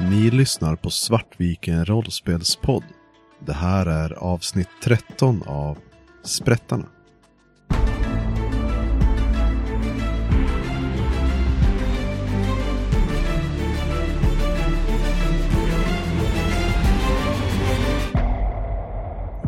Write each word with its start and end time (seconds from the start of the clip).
Ni 0.00 0.30
lyssnar 0.30 0.76
på 0.76 0.90
Svartviken 0.90 1.84
rollspelspodd. 1.84 2.84
Det 3.46 3.52
här 3.52 3.86
är 3.86 4.12
avsnitt 4.12 4.68
13 4.84 5.42
av 5.46 5.78
Sprättarna. 6.22 6.86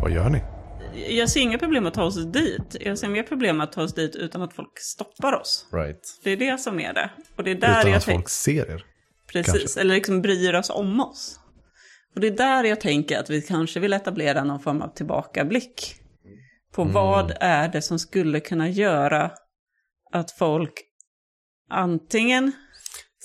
Vad 0.01 0.11
gör 0.11 0.29
ni? 0.29 0.41
Jag 1.09 1.29
ser 1.29 1.41
inga 1.41 1.57
problem 1.57 1.85
att 1.85 1.93
ta 1.93 2.03
oss 2.03 2.25
dit. 2.25 2.75
Jag 2.79 2.97
ser 2.97 3.09
mer 3.09 3.23
problem 3.23 3.61
att 3.61 3.71
ta 3.71 3.83
oss 3.83 3.93
dit 3.93 4.15
utan 4.15 4.41
att 4.41 4.53
folk 4.53 4.79
stoppar 4.79 5.33
oss. 5.33 5.67
Right. 5.71 6.19
Det 6.23 6.31
är 6.31 6.37
det 6.37 6.57
som 6.57 6.79
är 6.79 6.93
det. 6.93 7.09
Och 7.35 7.43
det 7.43 7.51
är 7.51 7.55
där 7.55 7.79
Utan 7.79 7.91
jag 7.91 7.97
att 7.97 8.03
folk 8.03 8.15
tänker... 8.15 8.29
ser 8.29 8.71
er. 8.71 8.90
Precis, 9.33 9.53
kanske. 9.61 9.81
eller 9.81 9.95
liksom 9.95 10.21
bryr 10.21 10.53
oss 10.53 10.69
om 10.69 10.99
oss. 10.99 11.39
Och 12.15 12.21
det 12.21 12.27
är 12.27 12.31
där 12.31 12.63
jag 12.63 12.81
tänker 12.81 13.19
att 13.19 13.29
vi 13.29 13.41
kanske 13.41 13.79
vill 13.79 13.93
etablera 13.93 14.43
någon 14.43 14.59
form 14.59 14.81
av 14.81 14.87
tillbakablick. 14.95 15.95
På 16.73 16.81
Mm. 16.81 16.93
vad 16.93 17.33
är 17.39 17.67
det 17.67 17.81
som 17.81 17.99
skulle 17.99 18.39
kunna 18.39 18.69
göra 18.69 19.31
att 20.13 20.31
folk 20.31 20.73
antingen 21.69 22.51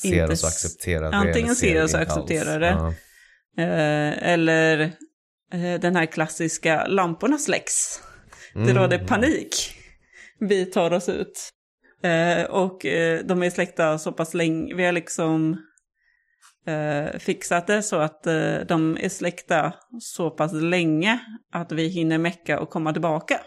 Ser 0.03 0.23
Inte 0.23 0.33
oss 0.33 0.43
och 0.43 0.49
accepterar 0.49 1.11
det. 1.11 1.17
antingen 1.17 1.57
ser 1.57 1.85
oss 1.85 1.95
och 1.95 2.01
accepterar 2.01 2.61
det. 2.61 2.95
Eh, 3.63 4.29
eller 4.33 4.79
eh, 5.53 5.81
den 5.81 5.97
här 5.97 6.07
klassiska 6.07 6.87
lamporna 6.87 7.39
släcks. 7.39 8.01
Det 8.55 8.61
Mm. 8.61 8.77
råder 8.77 8.99
panik. 9.07 9.75
Vi 10.41 10.67
tar 10.67 10.93
oss 10.93 11.09
ut. 11.09 11.51
Eh, 12.03 12.43
och 12.45 12.79
de 13.25 13.43
är 13.43 13.51
släckta 13.51 13.99
så 13.99 14.13
pass 14.13 14.35
länge. 14.35 14.75
Vi 14.75 14.85
har 14.85 14.93
liksom 14.93 15.57
eh, 16.67 17.19
fixat 17.19 17.67
det 17.67 17.83
så 17.83 17.97
att 17.97 18.27
eh, 18.27 18.59
de 18.69 18.97
är 19.01 19.09
släckta 19.09 19.73
så 20.01 20.31
pass 20.31 20.53
länge 20.53 21.21
att 21.53 21.73
vi 21.73 21.89
hinner 21.89 22.19
mecka 22.19 22.61
och 22.61 22.71
komma 22.71 22.93
tillbaka. 22.93 23.41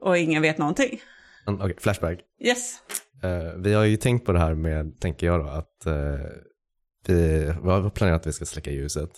Och 0.00 0.18
ingen 0.18 0.42
vet 0.42 0.58
någonting. 0.58 1.00
Mm, 1.46 1.60
Okej, 1.60 1.76
flashback. 1.78 2.18
Yes. 2.44 2.82
Eh, 3.22 3.54
vi 3.56 3.74
har 3.74 3.84
ju 3.84 3.96
tänkt 3.96 4.26
på 4.26 4.32
det 4.32 4.38
här 4.38 4.54
med, 4.54 5.00
tänker 5.00 5.26
jag 5.26 5.40
då, 5.40 5.46
att 5.48 5.86
eh, 5.86 6.26
vi, 7.06 7.38
vi 7.62 7.70
har 7.70 7.90
planerat 7.90 8.20
att 8.20 8.26
vi 8.26 8.32
ska 8.32 8.44
släcka 8.44 8.70
ljuset. 8.70 9.10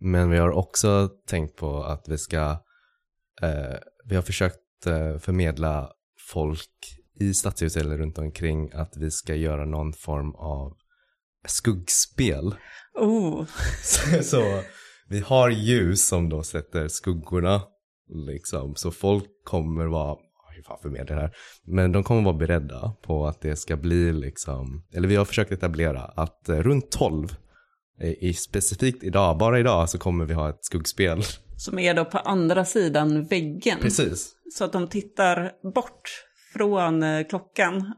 Men 0.00 0.30
vi 0.30 0.38
har 0.38 0.50
också 0.50 1.08
tänkt 1.26 1.56
på 1.56 1.82
att 1.82 2.08
vi 2.08 2.18
ska, 2.18 2.50
eh, 3.42 3.76
vi 4.04 4.14
har 4.14 4.22
försökt 4.22 4.86
eh, 4.86 5.18
förmedla 5.18 5.92
folk 6.32 6.68
i 7.20 7.34
stadshuset 7.34 7.82
eller 7.82 7.98
runt 7.98 8.18
omkring 8.18 8.72
att 8.72 8.96
vi 8.96 9.10
ska 9.10 9.34
göra 9.34 9.64
någon 9.64 9.92
form 9.92 10.34
av 10.34 10.76
skuggspel. 11.46 12.54
Oh, 12.94 13.44
Så, 13.82 14.22
så 14.22 14.62
vi 15.08 15.20
har 15.20 15.50
ljus 15.50 16.08
som 16.08 16.28
då 16.28 16.42
sätter 16.42 16.88
skuggorna, 16.88 17.62
liksom. 18.08 18.74
Så 18.76 18.90
folk 18.90 19.24
kommer 19.44 19.86
vara, 19.86 20.16
hur 20.56 20.62
fan 20.62 20.78
förmedlar 20.82 21.16
det 21.16 21.22
här? 21.22 21.36
Men 21.64 21.92
de 21.92 22.04
kommer 22.04 22.22
vara 22.22 22.36
beredda 22.36 22.92
på 23.02 23.26
att 23.26 23.40
det 23.40 23.56
ska 23.56 23.76
bli 23.76 24.12
liksom, 24.12 24.84
eller 24.94 25.08
vi 25.08 25.16
har 25.16 25.24
försökt 25.24 25.52
etablera 25.52 26.02
att 26.02 26.48
eh, 26.48 26.56
runt 26.56 26.90
12, 26.90 27.28
eh, 28.00 28.08
i, 28.10 28.34
specifikt 28.34 29.04
idag, 29.04 29.38
bara 29.38 29.58
idag 29.60 29.90
så 29.90 29.98
kommer 29.98 30.24
vi 30.24 30.34
ha 30.34 30.50
ett 30.50 30.64
skuggspel. 30.64 31.22
som 31.56 31.78
är 31.78 31.94
då 31.94 32.04
på 32.04 32.18
andra 32.18 32.64
sidan 32.64 33.24
väggen. 33.24 33.78
Precis. 33.80 34.32
Så 34.52 34.64
att 34.64 34.72
de 34.72 34.88
tittar 34.88 35.52
bort 35.74 36.24
från 36.52 37.02
eh, 37.02 37.26
klockan. 37.28 37.94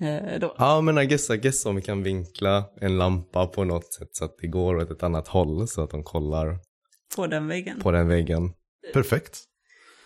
Eh, 0.00 0.40
då. 0.40 0.54
Ja 0.58 0.80
men 0.80 0.98
I 0.98 1.06
guess, 1.06 1.30
I 1.30 1.36
guess 1.36 1.66
om 1.66 1.76
vi 1.76 1.82
kan 1.82 2.02
vinkla 2.02 2.64
en 2.80 2.98
lampa 2.98 3.46
på 3.46 3.64
något 3.64 3.92
sätt 3.92 4.08
så 4.12 4.24
att 4.24 4.34
det 4.40 4.46
går 4.46 4.76
åt 4.76 4.90
ett 4.90 5.02
annat 5.02 5.28
håll 5.28 5.68
så 5.68 5.82
att 5.82 5.90
de 5.90 6.02
kollar 6.04 6.58
På 7.16 7.26
den 7.26 7.48
väggen. 7.48 7.80
på 7.80 7.90
den 7.90 8.08
väggen. 8.08 8.52
Perfekt. 8.92 9.38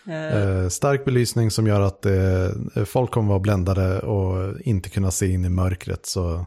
Eh, 0.08 0.36
Eh, 0.38 0.68
stark 0.68 1.04
belysning 1.04 1.50
som 1.50 1.66
gör 1.66 1.80
att 1.80 2.06
eh, 2.06 2.84
folk 2.84 3.10
kommer 3.10 3.28
vara 3.28 3.38
bländade 3.38 4.00
och 4.00 4.60
inte 4.60 4.90
kunna 4.90 5.10
se 5.10 5.26
in 5.26 5.44
i 5.44 5.48
mörkret. 5.48 6.06
Så 6.06 6.46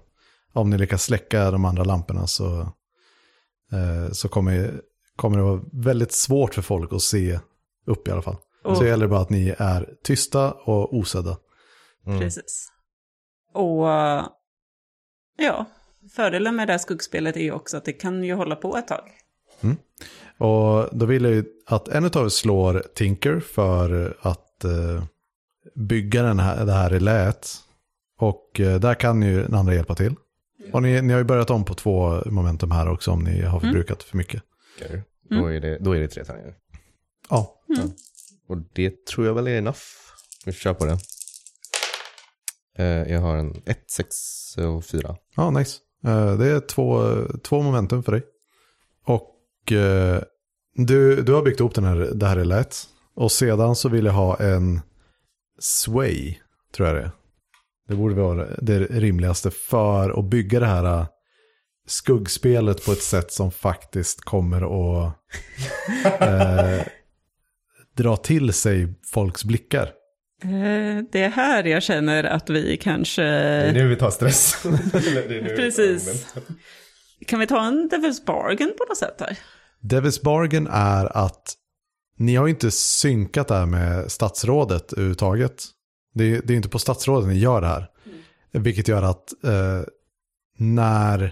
om 0.53 0.69
ni 0.69 0.77
lyckas 0.77 1.03
släcka 1.03 1.51
de 1.51 1.65
andra 1.65 1.83
lamporna 1.83 2.27
så, 2.27 2.59
eh, 3.71 4.11
så 4.11 4.29
kommer, 4.29 4.81
kommer 5.15 5.37
det 5.37 5.43
vara 5.43 5.61
väldigt 5.73 6.11
svårt 6.11 6.53
för 6.53 6.61
folk 6.61 6.93
att 6.93 7.01
se 7.01 7.39
upp 7.85 8.07
i 8.07 8.11
alla 8.11 8.21
fall. 8.21 8.37
Och- 8.63 8.77
Så 8.77 8.83
det 8.83 8.89
gäller 8.89 9.07
bara 9.07 9.21
att 9.21 9.29
ni 9.29 9.55
är 9.57 9.89
tysta 10.03 10.51
och 10.51 10.93
osedda. 10.97 11.37
Mm. 12.07 12.19
Precis. 12.19 12.67
Och 13.53 13.91
eh, 13.91 14.25
ja, 15.37 15.65
fördelen 16.11 16.55
med 16.55 16.67
det 16.67 16.73
här 16.73 16.77
skuggspelet 16.77 17.35
är 17.37 17.41
ju 17.41 17.51
också 17.51 17.77
att 17.77 17.85
det 17.85 17.93
kan 17.93 18.23
ju 18.23 18.33
hålla 18.33 18.55
på 18.55 18.77
ett 18.77 18.87
tag. 18.87 19.09
Och 20.37 20.97
då 20.97 21.05
vill 21.05 21.23
jag 21.23 21.33
ju 21.33 21.45
att 21.65 21.87
en 21.87 22.05
av 22.05 22.25
er 22.25 22.29
slår 22.29 22.83
Tinker 22.95 23.39
för 23.39 24.17
att 24.21 24.63
eh, 24.63 25.03
bygga 25.75 26.23
den 26.23 26.39
här, 26.39 26.65
det 26.65 26.73
här 26.73 26.89
relät. 26.89 27.55
Och 28.19 28.59
eh, 28.59 28.79
där 28.79 28.93
kan 28.93 29.21
ju 29.21 29.41
den 29.43 29.55
andra 29.55 29.73
hjälpa 29.73 29.95
till. 29.95 30.15
Och 30.73 30.81
ni, 30.81 31.01
ni 31.01 31.13
har 31.13 31.19
ju 31.19 31.25
börjat 31.25 31.49
om 31.49 31.65
på 31.65 31.73
två 31.73 32.21
momentum 32.25 32.71
här 32.71 32.89
också 32.89 33.11
om 33.11 33.23
ni 33.23 33.41
har 33.41 33.59
förbrukat 33.59 34.03
för 34.03 34.17
mycket. 34.17 34.43
Okej. 34.75 35.03
Då, 35.29 35.45
är 35.51 35.59
det, 35.59 35.77
då 35.79 35.95
är 35.95 35.99
det 35.99 36.07
tre 36.07 36.25
tärningar. 36.25 36.53
Ja, 37.29 37.61
Och 38.47 38.57
det 38.73 39.05
tror 39.05 39.27
jag 39.27 39.33
väl 39.33 39.47
är 39.47 39.57
enough. 39.57 39.79
Vi 40.45 40.51
kör 40.51 40.73
på 40.73 40.85
det. 40.85 40.97
Eh, 42.81 43.13
jag 43.13 43.21
har 43.21 43.35
en 43.35 43.61
1, 43.65 43.77
6 43.91 44.57
och 44.57 44.85
4. 44.85 45.15
ja 45.35 45.49
nice. 45.49 45.77
Eh, 46.05 46.37
det 46.37 46.47
är 46.47 46.59
två, 46.59 47.15
två 47.43 47.61
momentum 47.61 48.03
för 48.03 48.11
dig. 48.11 48.23
Och 49.05 49.71
eh, 49.71 50.21
du, 50.75 51.21
du 51.21 51.33
har 51.33 51.41
byggt 51.41 51.59
ihop 51.59 51.75
den 51.75 51.83
här, 51.83 51.95
det 51.95 52.27
här 52.27 52.35
relät. 52.35 52.77
Och 53.15 53.31
sedan 53.31 53.75
så 53.75 53.89
vill 53.89 54.05
jag 54.05 54.13
ha 54.13 54.39
en 54.39 54.81
sway, 55.59 56.35
tror 56.75 56.87
jag 56.87 56.97
det 56.97 57.01
är. 57.01 57.11
Det 57.87 57.95
borde 57.95 58.15
vara 58.15 58.47
det 58.61 58.79
rimligaste 58.79 59.51
för 59.51 60.19
att 60.19 60.25
bygga 60.25 60.59
det 60.59 60.65
här 60.65 60.99
eh, 60.99 61.05
skuggspelet 61.87 62.85
på 62.85 62.91
ett 62.91 63.01
sätt 63.01 63.31
som 63.31 63.51
faktiskt 63.51 64.21
kommer 64.21 64.61
att 64.61 65.13
eh, 66.21 66.85
dra 67.97 68.17
till 68.17 68.53
sig 68.53 68.93
folks 69.13 69.43
blickar. 69.43 70.00
Eh, 70.43 71.03
Det 71.11 71.23
är 71.23 71.29
här 71.29 71.63
jag 71.63 71.83
känner 71.83 72.23
att 72.23 72.49
vi 72.49 72.77
kanske... 72.77 73.21
nu 73.73 73.87
vi 73.87 73.95
tar 73.95 74.11
stress. 74.11 74.63
Det 74.93 75.37
är 75.37 75.55
Precis. 75.55 76.33
Kan 77.27 77.39
vi 77.39 77.47
ta 77.47 77.65
en 77.65 77.89
Devil's 77.89 78.25
Bargain 78.25 78.73
på 78.77 78.85
något 78.89 78.97
sätt 78.97 79.15
här? 79.19 79.37
Devil's 79.81 80.23
Bargain 80.23 80.67
är 80.71 81.17
att 81.17 81.53
ni 82.17 82.35
har 82.35 82.47
ju 82.47 82.53
inte 82.53 82.71
synkat 82.71 83.47
det 83.47 83.55
här 83.55 83.65
med 83.65 84.11
statsrådet 84.11 84.93
överhuvudtaget. 84.93 85.63
Det 86.13 86.23
är, 86.23 86.41
det 86.43 86.53
är 86.53 86.57
inte 86.57 86.69
på 86.69 86.79
statsrådet 86.79 87.29
ni 87.29 87.39
gör 87.39 87.61
det 87.61 87.67
här. 87.67 87.87
Vilket 88.51 88.87
gör 88.87 89.01
att 89.01 89.43
eh, 89.43 89.81
när, 90.57 91.23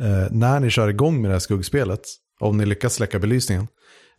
eh, 0.00 0.26
när 0.30 0.60
ni 0.60 0.70
kör 0.70 0.88
igång 0.88 1.20
med 1.22 1.30
det 1.30 1.34
här 1.34 1.40
skuggspelet, 1.40 2.00
om 2.40 2.58
ni 2.58 2.66
lyckas 2.66 2.94
släcka 2.94 3.18
belysningen, 3.18 3.68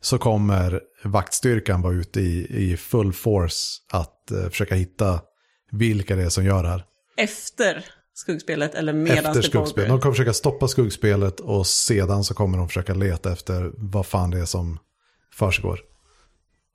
så 0.02 0.18
kommer 0.18 0.82
vaktstyrkan 1.04 1.82
vara 1.82 1.94
ute 1.94 2.22
i, 2.22 2.48
i 2.72 2.78
full 2.78 3.14
force 3.14 3.82
att 3.92 4.32
eh, 4.32 4.50
försöka 4.50 4.76
hitta 4.76 5.22
vilka 5.72 6.16
det 6.16 6.24
är 6.24 6.30
som 6.30 6.46
gör 6.46 6.64
det 6.64 6.70
här. 6.70 6.86
Efter 7.18 7.86
skuggspelet 8.14 8.76
eller 8.76 8.94
medan 8.94 9.18
efter 9.18 9.34
det 9.34 9.44
skuggspelet. 9.44 9.90
De 9.90 10.02
kommer 10.02 10.14
försöka 10.14 10.34
stoppa 10.34 10.68
skuggspelet 10.68 11.40
och 11.40 11.68
sedan 11.68 12.24
så 12.24 12.34
kommer 12.34 12.58
de 12.58 12.68
försöka 12.68 12.94
leta 12.94 13.32
efter 13.32 13.72
vad 13.78 14.06
fan 14.06 14.32
det 14.32 14.40
är 14.40 14.46
som 14.46 14.80
försiggår. 15.34 15.80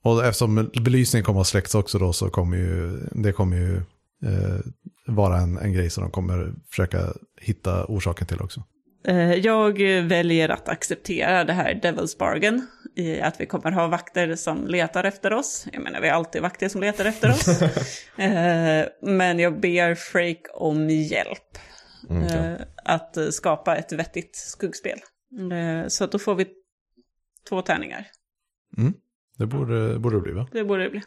Och 0.03 0.25
eftersom 0.25 0.71
belysningen 0.81 1.25
kommer 1.25 1.41
att 1.41 1.47
släckas 1.47 1.75
också 1.75 1.99
då 1.99 2.13
så 2.13 2.31
kommer 2.31 2.57
ju 2.57 3.01
det 3.13 3.33
kommer 3.33 3.57
ju 3.57 3.77
eh, 4.25 4.59
vara 5.07 5.39
en, 5.39 5.59
en 5.59 5.73
grej 5.73 5.91
som 5.91 6.03
de 6.03 6.11
kommer 6.11 6.55
försöka 6.71 7.13
hitta 7.41 7.85
orsaken 7.85 8.27
till 8.27 8.41
också. 8.41 8.63
Eh, 9.05 9.35
Jag 9.35 9.79
väljer 10.03 10.49
att 10.49 10.69
acceptera 10.69 11.45
det 11.45 11.53
här 11.53 11.75
Devil's 11.75 12.19
Bargain. 12.19 12.67
I 12.95 13.21
att 13.21 13.41
vi 13.41 13.47
kommer 13.47 13.71
ha 13.73 13.87
vakter 13.87 14.35
som 14.37 14.67
letar 14.67 15.05
efter 15.05 15.33
oss. 15.33 15.67
Jag 15.73 15.83
menar, 15.83 16.01
vi 16.01 16.09
har 16.09 16.17
alltid 16.17 16.43
vakter 16.43 16.69
som 16.69 16.81
letar 16.81 17.05
efter 17.05 17.31
oss. 17.31 17.49
Eh, 18.19 18.85
Men 19.03 19.39
jag 19.39 19.61
ber 19.61 19.95
Frake 19.95 20.43
om 20.55 20.91
hjälp. 20.91 21.59
eh, 22.11 22.55
Att 22.85 23.17
skapa 23.35 23.77
ett 23.77 23.93
vettigt 23.93 24.37
skuggspel. 24.37 24.99
Så 25.89 26.07
då 26.07 26.19
får 26.19 26.35
vi 26.35 26.47
två 27.49 27.63
tärningar. 27.63 28.07
Det 29.39 29.47
borde, 29.47 29.99
borde 29.99 30.17
det 30.17 30.21
bli 30.21 30.33
va? 30.33 30.49
Det 30.53 30.65
borde 30.65 30.83
det 30.85 30.91
bli. 30.91 31.03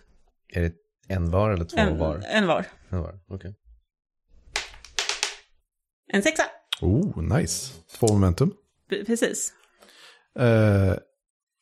Är 0.53 0.62
det 0.62 0.74
en 1.07 1.31
var 1.31 1.51
eller 1.51 1.65
två 1.65 1.77
En, 1.77 1.98
var? 1.98 2.21
en 2.31 2.48
var. 2.48 2.65
En 2.89 3.01
var, 3.01 3.19
okej. 3.27 3.56
En 6.13 6.21
sexa. 6.24 6.44
Oh, 6.86 7.22
nice. 7.38 7.74
Två 8.00 8.08
momentum. 8.08 8.54
P- 8.90 9.04
Precis. 9.06 9.54
Eh, 10.40 10.94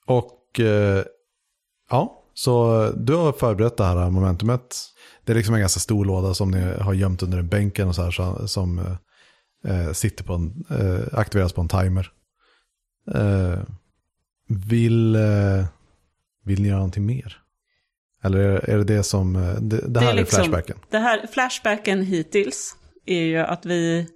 och 0.05 0.59
eh, 0.59 1.03
ja, 1.89 2.23
så 2.33 2.87
du 2.97 3.13
har 3.15 3.31
förberett 3.31 3.77
det 3.77 3.83
här 3.83 4.09
momentumet. 4.09 4.75
Det 5.23 5.31
är 5.31 5.35
liksom 5.35 5.53
en 5.55 5.59
ganska 5.61 5.79
stor 5.79 6.05
låda 6.05 6.33
som 6.33 6.51
ni 6.51 6.61
har 6.61 6.93
gömt 6.93 7.23
under 7.23 7.37
en 7.37 7.47
bänken 7.47 7.87
och 7.87 7.95
så 7.95 8.01
här 8.03 8.11
så, 8.11 8.47
som 8.47 8.79
eh, 9.65 9.91
sitter 9.91 10.23
på 10.23 10.33
en, 10.33 10.65
eh, 10.69 11.19
aktiveras 11.19 11.53
på 11.53 11.61
en 11.61 11.67
timer. 11.67 12.11
Eh, 13.15 13.59
vill, 14.47 15.15
eh, 15.15 15.65
vill 16.43 16.61
ni 16.61 16.67
göra 16.67 16.77
någonting 16.77 17.05
mer? 17.05 17.37
Eller 18.23 18.39
är, 18.39 18.69
är 18.69 18.77
det 18.77 18.83
det 18.83 19.03
som, 19.03 19.33
det, 19.61 19.87
det 19.87 19.99
här 19.99 20.11
är, 20.11 20.15
liksom- 20.15 20.35
flashbacken? 20.43 20.77
Det 20.89 20.97
här, 20.99 21.27
flashbacken 21.27 22.01
hittills 22.01 22.75
är 23.05 23.21
ju 23.23 23.37
att 23.37 23.65
vi 23.65 24.07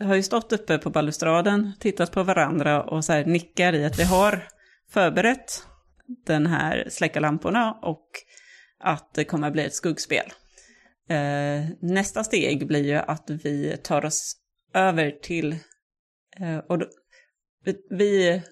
har 0.00 0.14
ju 0.14 0.22
stått 0.22 0.52
uppe 0.52 0.78
på 0.78 0.90
balustraden, 0.90 1.72
tittat 1.80 2.12
på 2.12 2.22
varandra 2.22 2.82
och 2.82 3.04
så 3.04 3.12
här 3.12 3.24
nickar 3.24 3.72
i 3.72 3.84
att 3.84 3.98
vi 3.98 4.02
har 4.04 4.48
förberett 4.90 5.62
den 6.26 6.46
här 6.46 6.86
släcka 6.90 7.20
lamporna 7.20 7.78
och 7.82 8.08
att 8.80 9.14
det 9.14 9.24
kommer 9.24 9.46
att 9.46 9.52
bli 9.52 9.64
ett 9.64 9.74
skuggspel. 9.74 10.26
Eh, 11.08 11.64
nästa 11.80 12.24
steg 12.24 12.66
blir 12.66 12.84
ju 12.84 12.94
att 12.94 13.30
vi 13.30 13.76
tar 13.82 14.04
oss 14.04 14.36
över 14.74 15.10
till, 15.10 15.52
eh, 16.40 16.58
och 16.58 16.78
då, 16.78 16.86
vi- 17.90 18.42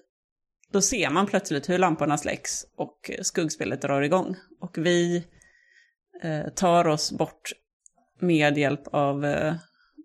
då 0.71 0.81
ser 0.81 1.09
man 1.09 1.25
plötsligt 1.27 1.69
hur 1.69 1.77
lamporna 1.77 2.17
släcks 2.17 2.65
och 2.77 3.11
skuggspelet 3.21 3.81
drar 3.81 4.01
igång. 4.01 4.35
Och 4.61 4.77
vi 4.77 5.23
eh, 6.21 6.47
tar 6.55 6.87
oss 6.87 7.11
bort 7.11 7.51
med 8.19 8.57
hjälp 8.57 8.87
av 8.87 9.25
eh, 9.25 9.47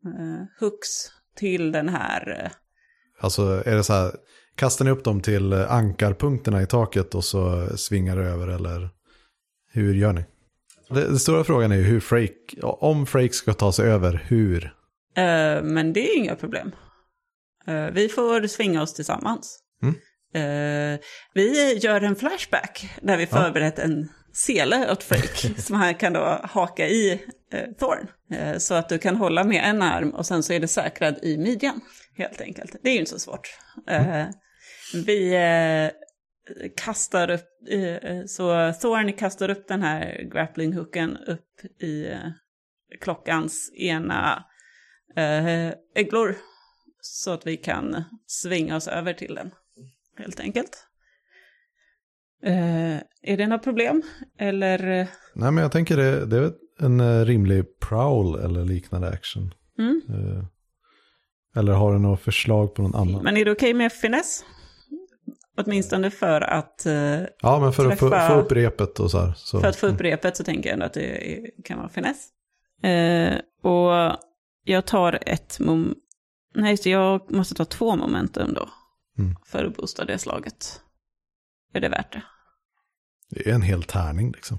eh, 0.05 0.43
hooks 0.61 1.13
till 1.39 1.73
den 1.73 1.89
här 1.89 2.41
eh, 2.45 2.51
Alltså 3.21 3.63
är 3.67 3.77
det 3.77 3.85
så 3.85 3.93
här, 3.93 4.13
kastar 4.55 4.85
ni 4.85 4.91
upp 4.91 5.05
dem 5.05 5.21
till 5.21 5.53
eh, 5.53 5.73
ankarpunkterna 5.73 6.63
i 6.63 6.67
taket 6.67 7.15
och 7.15 7.25
så 7.25 7.69
svingar 7.77 8.17
det 8.17 8.25
över 8.25 8.49
eller 8.49 8.91
hur 9.73 9.95
gör 9.95 10.13
ni? 10.13 10.25
Den 10.89 11.19
stora 11.19 11.45
frågan 11.45 11.73
är 11.73 11.77
ju 11.77 11.83
hur 11.83 12.01
Frake, 12.01 12.61
om 12.63 13.07
Frake 13.07 13.33
ska 13.33 13.53
ta 13.53 13.73
sig 13.73 13.91
över, 13.91 14.25
hur? 14.29 14.65
Eh, 15.17 15.63
men 15.63 15.93
det 15.93 16.11
är 16.11 16.17
inga 16.17 16.37
problem. 16.37 16.73
Eh, 17.67 17.87
vi 17.93 18.09
får 18.09 18.47
svinga 18.47 18.83
oss 18.83 18.95
tillsammans. 18.95 19.59
Mm. 19.83 19.95
Eh, 20.35 21.01
vi 21.35 21.79
gör 21.83 22.01
en 22.01 22.17
flashback 22.17 22.91
där 23.03 23.17
vi 23.17 23.27
förberett 23.27 23.79
en 23.79 24.09
sele 24.33 24.93
åt 24.93 25.03
Freak 25.03 25.59
som 25.59 25.77
han 25.77 25.95
kan 25.95 26.13
då 26.13 26.41
haka 26.45 26.89
i 26.89 27.23
eh, 27.53 27.71
Thorn. 27.79 28.09
Eh, 28.31 28.59
så 28.59 28.75
att 28.75 28.89
du 28.89 28.99
kan 28.99 29.17
hålla 29.17 29.45
med 29.45 29.65
en 29.65 29.83
arm 29.83 30.11
och 30.11 30.27
sen 30.27 30.43
så 30.43 30.53
är 30.53 30.61
det 30.61 30.69
säkrad 30.69 31.19
i 31.23 31.39
midjan 31.39 31.81
helt 32.17 32.41
enkelt. 32.41 32.77
Det 32.83 32.89
är 32.89 32.93
ju 32.93 32.99
inte 32.99 33.11
så 33.11 33.19
svårt. 33.19 33.49
Eh, 33.87 34.27
vi 34.95 35.35
eh, 35.35 35.91
kastar 36.77 37.31
upp, 37.31 37.49
eh, 37.71 38.25
så 38.27 38.73
Thorn 38.73 39.13
kastar 39.13 39.49
upp 39.49 39.69
den 39.69 39.83
här 39.83 40.29
grappling-hooken 40.33 41.17
upp 41.27 41.83
i 41.83 42.07
eh, 42.07 42.31
klockans 43.01 43.73
ena 43.77 44.45
eh, 45.17 45.73
ägglor. 45.95 46.37
Så 47.01 47.31
att 47.33 47.47
vi 47.47 47.57
kan 47.57 48.05
svinga 48.27 48.77
oss 48.77 48.89
över 48.89 49.13
till 49.13 49.35
den, 49.35 49.51
helt 50.19 50.41
enkelt. 50.41 50.88
Eh, 52.43 52.97
är 53.23 53.37
det 53.37 53.47
några 53.47 53.59
problem? 53.63 54.03
Eller? 54.39 55.01
eh, 55.01 55.07
Nej 55.35 55.53
men 55.53 55.63
jag 55.63 55.73
tänker 55.73 55.97
det, 55.97 56.27
det 56.27 56.37
är 56.39 56.53
en 56.81 57.01
eh, 57.01 57.25
rimlig 57.25 57.65
prowl 57.81 58.35
eller 58.39 58.65
liknande 58.65 59.09
action. 59.09 59.55
Mm. 59.79 60.01
Eh, 60.09 60.45
Eller 61.57 61.73
har 61.73 61.93
du 61.93 61.99
något 61.99 62.21
förslag 62.21 62.75
på 62.75 62.83
någon 62.83 62.95
annan? 62.95 63.23
Men 63.25 63.37
är 63.37 63.45
det 63.45 63.51
okej 63.53 63.75
med 63.75 63.93
finess? 63.93 64.45
Åtminstone 65.57 66.11
för 66.11 66.41
att, 66.41 66.87
eh, 66.87 67.21
Ja 67.43 67.61
men 67.61 67.73
för 67.73 67.93
att 67.93 67.99
få, 67.99 68.09
träffa- 68.11 68.29
få 68.29 68.35
upp 68.41 68.53
repet 68.53 69.01
och 69.01 69.11
så 69.11 69.19
här. 69.21 69.33
Så. 69.37 69.61
för 69.61 69.69
att 69.69 69.77
få 69.77 69.87
upp 69.87 70.01
repet 70.01 70.37
så 70.37 70.45
tänker 70.45 70.69
jag 70.69 70.75
ändå 70.75 70.87
att 70.87 70.93
det 70.93 71.33
är- 71.35 71.63
kan 71.65 71.79
vara 71.79 71.89
finess. 71.89 72.29
Eh, 72.83 73.35
och 73.73 74.17
jag 74.65 74.85
tar 74.87 75.19
ett 75.27 75.61
mom... 75.61 75.95
Nej, 76.55 76.77
så 76.77 76.89
jag 76.89 77.31
måste 77.33 77.55
ta 77.55 77.65
två 77.65 77.97
momentum 77.97 78.55
då. 78.55 78.69
Mm. 79.19 79.37
För 79.47 79.65
att 79.65 79.77
boosta 79.77 80.05
det 80.05 80.19
slaget. 80.19 80.81
Är 81.73 81.81
det 81.81 81.89
värt 81.89 82.13
det? 82.13 82.23
Det 83.31 83.51
är 83.51 83.55
en 83.55 83.63
hel 83.63 83.83
tärning 83.83 84.33
liksom. 84.33 84.59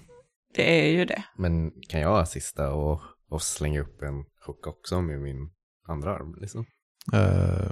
Det 0.55 0.87
är 0.87 0.91
ju 0.91 1.05
det. 1.05 1.23
Men 1.37 1.71
kan 1.89 2.01
jag 2.01 2.19
assista 2.19 2.71
och, 2.73 3.01
och 3.29 3.41
slänga 3.41 3.81
upp 3.81 4.01
en 4.01 4.23
hook 4.45 4.67
också 4.67 5.01
med 5.01 5.19
min 5.21 5.49
andra 5.87 6.15
arm? 6.15 6.35
Liksom? 6.41 6.65
Eh, 7.13 7.71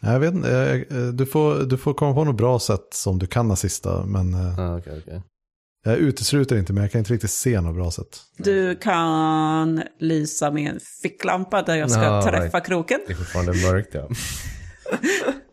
jag 0.00 0.20
vet 0.20 0.34
inte, 0.34 0.84
eh, 0.90 0.96
du, 1.06 1.26
får, 1.26 1.54
du 1.64 1.78
får 1.78 1.94
komma 1.94 2.14
på 2.14 2.24
något 2.24 2.36
bra 2.36 2.58
sätt 2.58 2.88
som 2.94 3.18
du 3.18 3.26
kan 3.26 3.50
assista. 3.50 4.06
Men 4.06 4.34
eh, 4.34 4.58
Ah, 4.58 4.76
okej, 4.78 4.98
okej. 5.02 5.22
jag 5.84 5.96
utesluter 5.96 6.56
inte, 6.58 6.72
men 6.72 6.82
jag 6.82 6.92
kan 6.92 6.98
inte 6.98 7.12
riktigt 7.12 7.30
se 7.30 7.60
något 7.60 7.74
bra 7.74 7.90
sätt. 7.90 8.20
Du 8.38 8.76
kan 8.76 9.82
lysa 9.98 10.50
med 10.50 10.70
en 10.74 10.80
ficklampa 11.02 11.62
där 11.62 11.74
jag 11.76 11.90
ska 11.90 12.02
Ja, 12.04 12.22
träffa 12.22 12.56
right. 12.58 12.66
kroken. 12.66 13.00
Det 13.06 13.12
är 13.12 13.16
fortfarande 13.16 13.52
mörkt 13.52 13.94
ja. 13.94 14.08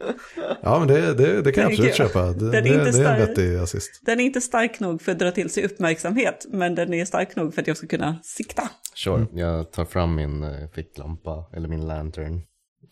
Ja 0.64 0.80
men 0.80 0.88
det, 0.88 1.14
det, 1.14 1.42
det 1.42 1.52
kan 1.52 1.64
jag 1.64 1.72
absolut 1.72 1.96
köpa. 1.96 2.26
Det, 2.26 2.34
Den 2.34 2.52
det, 2.52 2.58
är 2.58 2.62
det 2.62 2.70
inte 2.70 2.82
är 2.82 2.88
en 2.88 2.94
stark. 2.94 3.30
vettig 3.30 3.56
assist. 3.56 4.02
Den 4.06 4.20
är 4.20 4.24
inte 4.24 4.42
stark 4.42 4.80
nog 4.80 5.02
för 5.02 5.12
att 5.12 5.20
dra 5.20 5.32
till 5.32 5.50
sig 5.50 5.66
uppmärksamhet, 5.66 6.46
men 6.50 6.76
den 6.76 6.94
är 6.94 7.06
stark 7.06 7.36
nog 7.36 7.54
för 7.54 7.62
att 7.62 7.68
jag 7.68 7.78
ska 7.78 7.88
kunna 7.88 8.20
sikta. 8.24 8.70
Sure, 8.96 9.26
jag 9.34 9.72
tar 9.72 9.86
fram 9.86 10.16
min 10.16 10.44
eh, 10.44 10.70
ficklampa, 10.76 11.46
eller 11.54 11.68
min 11.68 11.88
lantern. 11.88 12.42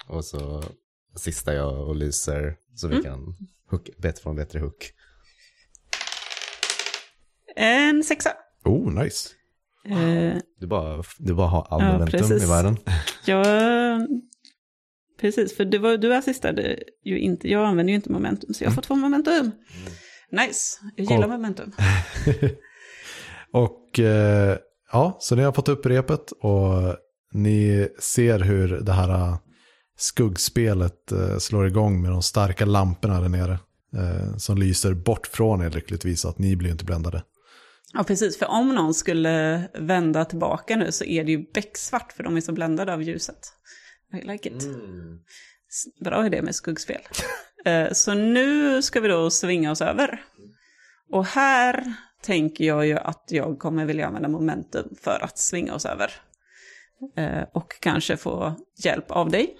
Och 0.07 0.25
så 0.25 0.63
assistar 1.15 1.53
jag 1.53 1.87
och 1.87 1.95
lyser 1.95 2.55
så 2.75 2.87
vi 2.87 3.03
kan 3.03 3.35
hook, 3.71 3.89
bättre 3.97 4.21
få 4.23 4.29
en 4.29 4.35
bättre 4.35 4.59
hook. 4.59 4.91
En 7.55 8.03
sexa. 8.03 8.29
Oh, 8.65 8.91
nice. 9.03 9.29
Eh, 9.85 10.37
Du 10.59 10.67
bara, 10.67 11.03
du 11.17 11.33
bara 11.33 11.47
har 11.47 11.67
all 11.69 11.81
Ja, 11.81 11.91
momentum 11.91 12.19
precis. 12.19 12.43
i 12.43 12.47
världen. 12.47 12.77
jag... 13.25 13.45
Precis, 15.19 15.57
för 15.57 15.65
du, 15.65 15.77
var, 15.77 15.97
du 15.97 16.15
assistade 16.15 16.79
ju 17.03 17.19
inte, 17.19 17.49
jag 17.49 17.65
använder 17.65 17.91
ju 17.91 17.95
inte 17.95 18.11
momentum, 18.11 18.53
så 18.53 18.63
jag 18.63 18.75
får 18.75 18.81
två 18.81 18.95
momentum. 18.95 19.51
Nice, 20.31 20.79
jag 20.95 21.03
gillar 21.05 21.21
Cool. 21.21 21.31
momentum. 21.31 21.71
Och 23.51 23.99
eh, 23.99 24.57
ja, 24.91 25.17
så 25.19 25.35
ni 25.35 25.43
har 25.43 25.51
fått 25.51 25.69
upp 25.69 25.85
repet 25.85 26.31
och 26.31 26.95
ni 27.33 27.87
ser 27.99 28.39
hur 28.39 28.67
det 28.67 28.91
här 28.91 29.09
eh, 29.09 29.37
skuggspelet 29.97 31.11
eh, 31.11 31.37
slår 31.37 31.67
igång 31.67 32.01
med 32.01 32.11
de 32.11 32.21
starka 32.21 32.65
lamporna 32.65 33.21
där 33.21 33.29
nere. 33.29 33.59
Eh, 33.97 34.37
som 34.37 34.57
lyser 34.57 34.93
bort 34.93 35.27
från 35.27 35.61
er 35.61 35.69
lyckligtvis, 35.69 36.21
så 36.21 36.29
att 36.29 36.39
ni 36.39 36.55
blir 36.55 36.71
inte 36.71 36.85
bländade. 36.85 37.23
Ja, 37.93 38.03
precis, 38.03 38.39
för 38.39 38.45
om 38.45 38.75
någon 38.75 38.93
skulle 38.93 39.63
vända 39.79 40.25
tillbaka 40.25 40.75
nu 40.75 40.91
så 40.91 41.03
är 41.03 41.23
det 41.23 41.31
ju 41.31 41.45
becksvart, 41.53 42.11
för 42.11 42.23
de 42.23 42.37
är 42.37 42.41
så 42.41 42.51
bländade 42.51 42.93
av 42.93 43.03
ljuset. 43.03 43.39
I 44.13 44.21
like 44.21 44.49
it. 44.49 44.63
S- 45.69 45.99
Bra 46.05 46.25
idé 46.25 46.41
med 46.41 46.55
skuggspel. 46.55 47.01
Eh, 47.65 47.91
så 47.91 48.13
nu 48.13 48.81
ska 48.81 48.99
vi 49.01 49.07
då 49.07 49.29
svinga 49.29 49.71
oss 49.71 49.81
över. 49.81 50.23
Och 51.11 51.25
här 51.25 51.93
tänker 52.23 52.63
jag 52.65 52.85
ju 52.85 52.97
att 52.97 53.23
jag 53.29 53.59
kommer 53.59 53.85
vilja 53.85 54.07
använda 54.07 54.29
momentum 54.29 54.89
för 55.01 55.19
att 55.23 55.37
svinga 55.37 55.73
oss 55.73 55.85
över. 55.85 56.11
Eh, 57.17 57.43
och 57.53 57.73
kanske 57.81 58.17
få 58.17 58.55
hjälp 58.83 59.11
av 59.11 59.29
dig 59.29 59.57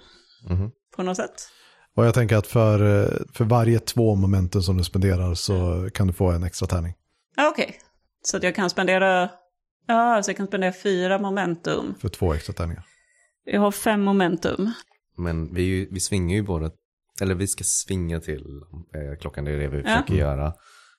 Mhm. 0.48 0.70
på 0.96 1.02
något 1.02 1.16
sätt. 1.16 1.48
Och 1.96 2.06
jag 2.06 2.14
tänker 2.14 2.36
att 2.36 2.46
för, 2.46 3.02
eh, 3.04 3.10
för 3.34 3.44
varje 3.44 3.78
två 3.80 4.14
momenten 4.14 4.62
som 4.62 4.76
du 4.78 4.84
spenderar 4.84 5.34
så 5.34 5.88
kan 5.94 6.06
du 6.06 6.12
få 6.12 6.30
en 6.30 6.42
extra 6.44 6.66
tärning. 6.66 6.94
Okej, 7.52 7.80
så 8.22 8.36
att 8.36 8.42
jag 8.42 8.54
kan 8.54 8.70
spendera... 8.70 9.30
Ja, 9.86 10.22
så 10.22 10.30
jag 10.30 10.36
kan 10.36 10.46
spendera 10.46 10.72
fyra 10.72 11.18
momentum. 11.18 11.94
För 12.00 12.08
två 12.08 12.34
extra 12.34 12.52
tärningar. 12.52 12.84
Jag 13.44 13.60
har 13.60 13.70
fem 13.70 14.00
momentum. 14.00 14.70
Men 15.16 15.54
vi, 15.54 15.62
ju- 15.62 15.88
vi 15.90 16.00
svingar 16.00 16.36
ju 16.36 16.42
båda, 16.42 16.70
eller 17.22 17.34
vi 17.34 17.46
ska 17.46 17.64
svinga 17.64 18.20
till 18.20 18.44
eh, 18.94 19.18
klockan, 19.20 19.44
det 19.44 19.50
är 19.50 19.58
det 19.58 19.68
vi 19.68 19.76
Ja. 19.76 19.82
försöker 19.84 20.14
göra. 20.14 20.52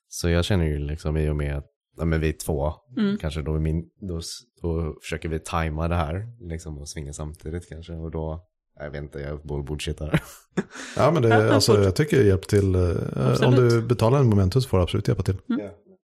Så 0.07 0.29
jag 0.29 0.45
känner 0.45 0.65
ju 0.65 0.77
liksom 0.79 1.17
i 1.17 1.29
och 1.29 1.35
med 1.35 1.57
att 1.57 1.65
ja, 1.97 2.05
men 2.05 2.21
vi 2.21 2.29
är 2.29 2.33
två, 2.33 2.73
Mm. 2.97 3.17
kanske 3.17 3.41
då, 3.41 3.59
min, 3.59 3.83
då, 4.01 4.21
då 4.61 4.95
försöker 5.01 5.29
vi 5.29 5.39
tajma 5.39 5.87
det 5.87 5.95
här, 5.95 6.27
liksom 6.39 6.77
och 6.77 6.89
svinga 6.89 7.13
samtidigt 7.13 7.69
kanske. 7.69 7.93
Och 7.93 8.11
då, 8.11 8.43
jag 8.79 8.91
vet 8.91 9.03
inte, 9.03 9.19
jag 9.19 9.41
borde 9.41 9.63
bullshita 9.63 10.05
här. 10.05 10.21
Ja, 10.97 11.11
men 11.11 11.21
det, 11.23 11.29
Ja, 11.29 11.53
alltså, 11.53 11.83
jag 11.83 11.95
tycker 11.95 12.23
hjälp 12.23 12.47
till. 12.47 12.75
eh, 12.75 13.43
om 13.47 13.55
du 13.55 13.81
betalar 13.81 14.19
en 14.19 14.29
momentum 14.29 14.61
så 14.61 14.69
får 14.69 14.77
du 14.77 14.83
absolut 14.83 15.07
hjälpa 15.07 15.23
till. 15.23 15.37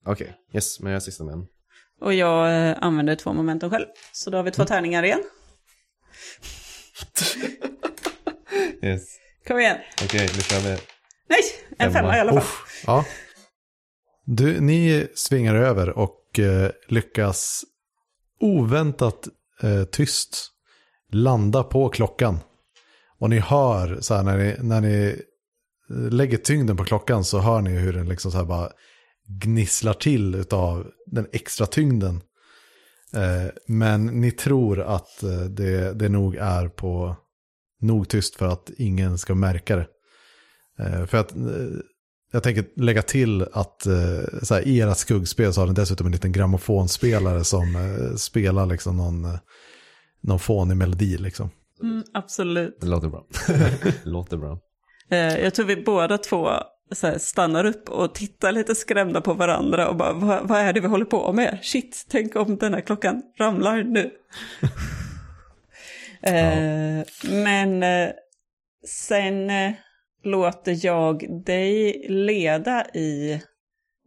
Okej, 0.06 0.34
yes, 0.54 0.80
men 0.80 0.92
jag 0.92 0.96
är 0.96 1.00
sista 1.00 1.24
med 1.24 1.32
en. 1.34 1.46
Och 2.00 2.14
jag 2.14 2.68
eh, 2.70 2.76
använder 2.80 3.16
två 3.16 3.32
momentum 3.32 3.70
själv. 3.70 3.86
Så 4.12 4.30
då 4.30 4.36
har 4.38 4.44
vi 4.44 4.50
två 4.50 4.64
tärningar 4.64 5.02
igen. 5.02 5.22
Yes. 8.82 9.16
Kom 9.46 9.58
igen. 9.58 9.78
Okej, 10.04 10.30
nu 10.34 10.40
kör 10.42 10.60
vi. 10.60 10.78
Nej, 11.28 11.40
en 11.78 11.92
Femma. 11.92 11.92
femma 11.92 12.16
i 12.16 12.20
alla 12.20 12.32
fall. 12.32 12.38
Uff, 12.38 12.82
ja. 12.86 13.04
Du, 14.24 14.60
ni 14.60 15.08
svingar 15.14 15.54
över 15.54 15.98
och 15.98 16.38
eh, 16.38 16.70
lyckas 16.88 17.64
oväntat 18.40 19.28
eh, 19.62 19.84
tyst 19.84 20.50
landa 21.12 21.64
på 21.64 21.88
klockan. 21.88 22.38
Och 23.18 23.30
ni 23.30 23.38
hör, 23.38 24.00
så 24.00 24.14
här, 24.14 24.22
när, 24.22 24.38
ni, 24.38 24.56
när 24.58 24.80
ni 24.80 25.22
eh, 25.90 26.12
lägger 26.12 26.38
tyngden 26.38 26.76
på 26.76 26.84
klockan 26.84 27.24
så 27.24 27.38
hör 27.38 27.60
ni 27.60 27.70
hur 27.70 27.92
den 27.92 28.08
liksom 28.08 28.30
så 28.30 28.38
här 28.38 28.44
bara 28.44 28.70
gnisslar 29.28 29.94
till 29.94 30.44
av 30.50 30.90
den 31.06 31.26
extra 31.32 31.66
tyngden. 31.66 32.20
Eh, 33.14 33.50
men 33.66 34.06
ni 34.06 34.30
tror 34.30 34.80
att 34.80 35.22
eh, 35.22 35.40
det, 35.40 35.92
det 35.92 36.08
nog 36.08 36.36
är 36.36 36.68
på 36.68 37.16
nog 37.80 38.08
tyst 38.08 38.34
för 38.34 38.48
att 38.48 38.70
ingen 38.78 39.18
ska 39.18 39.34
märka 39.34 39.76
det. 39.76 39.86
Eh, 40.78 41.06
för 41.06 41.18
att 41.18 41.36
eh, 41.36 41.42
jag 42.32 42.42
tänker 42.42 42.64
lägga 42.76 43.02
till 43.02 43.42
att 43.52 43.86
eh, 43.86 44.40
så 44.42 44.54
här, 44.54 44.68
i 44.68 44.80
ert 44.80 44.96
skuggspel 44.96 45.52
så 45.52 45.60
har 45.60 45.66
den 45.66 45.74
dessutom 45.74 46.06
en 46.06 46.12
liten 46.12 46.32
grammofonspelare 46.32 47.44
som 47.44 47.76
eh, 47.76 48.16
spelar 48.16 48.66
liksom 48.66 48.96
någon, 48.96 49.24
eh, 49.24 49.38
någon 50.20 50.38
fånig 50.38 50.76
melodi 50.76 51.16
liksom. 51.18 51.50
Mm, 51.82 52.04
absolut. 52.14 52.78
Det 52.80 52.86
låter 52.86 53.08
bra. 53.08 53.26
det 53.46 54.04
låter 54.04 54.36
bra. 54.36 54.58
Eh, 55.10 55.18
jag 55.18 55.54
tror 55.54 55.66
vi 55.66 55.76
båda 55.76 56.18
två 56.18 56.50
här, 57.02 57.18
stannar 57.18 57.64
upp 57.64 57.88
och 57.88 58.14
tittar 58.14 58.52
lite 58.52 58.74
skrämda 58.74 59.20
på 59.20 59.32
varandra 59.34 59.88
och 59.88 59.96
bara, 59.96 60.12
vad, 60.12 60.48
vad 60.48 60.60
är 60.60 60.72
det 60.72 60.80
vi 60.80 60.86
håller 60.86 61.04
på 61.04 61.32
med? 61.32 61.58
Shit, 61.62 62.06
tänk 62.08 62.36
om 62.36 62.56
den 62.56 62.74
här 62.74 62.80
klockan 62.80 63.22
ramlar 63.38 63.82
nu. 63.82 64.10
eh, 66.22 67.04
men 67.32 67.82
eh, 67.82 68.10
sen 68.86 69.50
eh, 69.50 69.72
låter 70.24 70.86
jag 70.86 71.42
dig 71.44 72.06
leda 72.08 72.86
i 72.94 73.42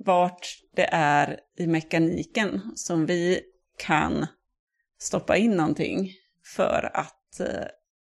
vart 0.06 0.48
det 0.76 0.90
är 0.92 1.40
i 1.58 1.68
mekaniken 1.68 2.62
som 2.76 3.06
vi 3.06 3.42
kan 3.78 4.26
stoppa 5.00 5.38
in 5.38 5.52
någonting 5.52 6.12
för 6.56 6.90
att 6.94 7.40
eh, 7.40 7.68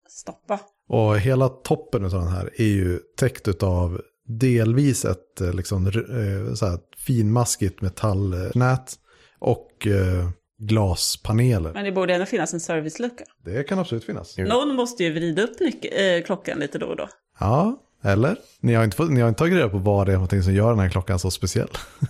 stoppa. 0.09 0.61
Och 0.89 1.19
hela 1.19 1.49
toppen 1.49 2.05
av 2.05 2.11
den 2.11 2.29
här 2.29 2.51
är 2.61 2.65
ju 2.65 2.99
täckt 3.17 3.63
av 3.63 4.01
delvis 4.29 5.05
ett 5.05 5.41
eh, 5.41 5.53
liksom, 5.53 5.87
eh, 5.87 6.55
så 6.55 6.67
här, 6.67 6.79
finmaskigt 6.97 7.81
metallnät 7.81 8.95
och 9.39 9.87
eh, 9.87 10.29
glaspaneler. 10.59 11.73
Men 11.73 11.85
det 11.85 11.93
borde 11.93 12.15
ändå 12.15 12.27
finnas 12.27 12.55
en 12.55 12.61
servicelucka. 12.61 13.25
Det 13.45 13.65
kan 13.65 13.79
absolut 13.79 14.05
finnas. 14.05 14.39
Någon 14.39 14.75
måste 14.75 15.05
ju 15.05 15.13
vrida 15.13 15.43
upp 15.43 15.61
eh, 15.61 16.25
klockan 16.25 16.59
lite 16.59 16.79
då 16.79 16.87
och 16.87 16.97
då. 16.97 17.09
Ja, 17.41 17.83
eller? 18.03 18.37
Ni 18.61 18.75
har 18.75 18.85
inte, 18.85 18.97
fått, 18.97 19.11
ni 19.11 19.21
har 19.21 19.29
inte 19.29 19.39
tagit 19.39 19.55
reda 19.55 19.69
på 19.69 19.79
vad 19.79 20.07
det 20.07 20.13
är 20.13 20.15
någonting 20.15 20.43
som 20.43 20.55
gör 20.55 20.71
den 20.71 20.79
här 20.79 20.89
klockan 20.89 21.19
så 21.19 21.31
speciell. 21.31 21.69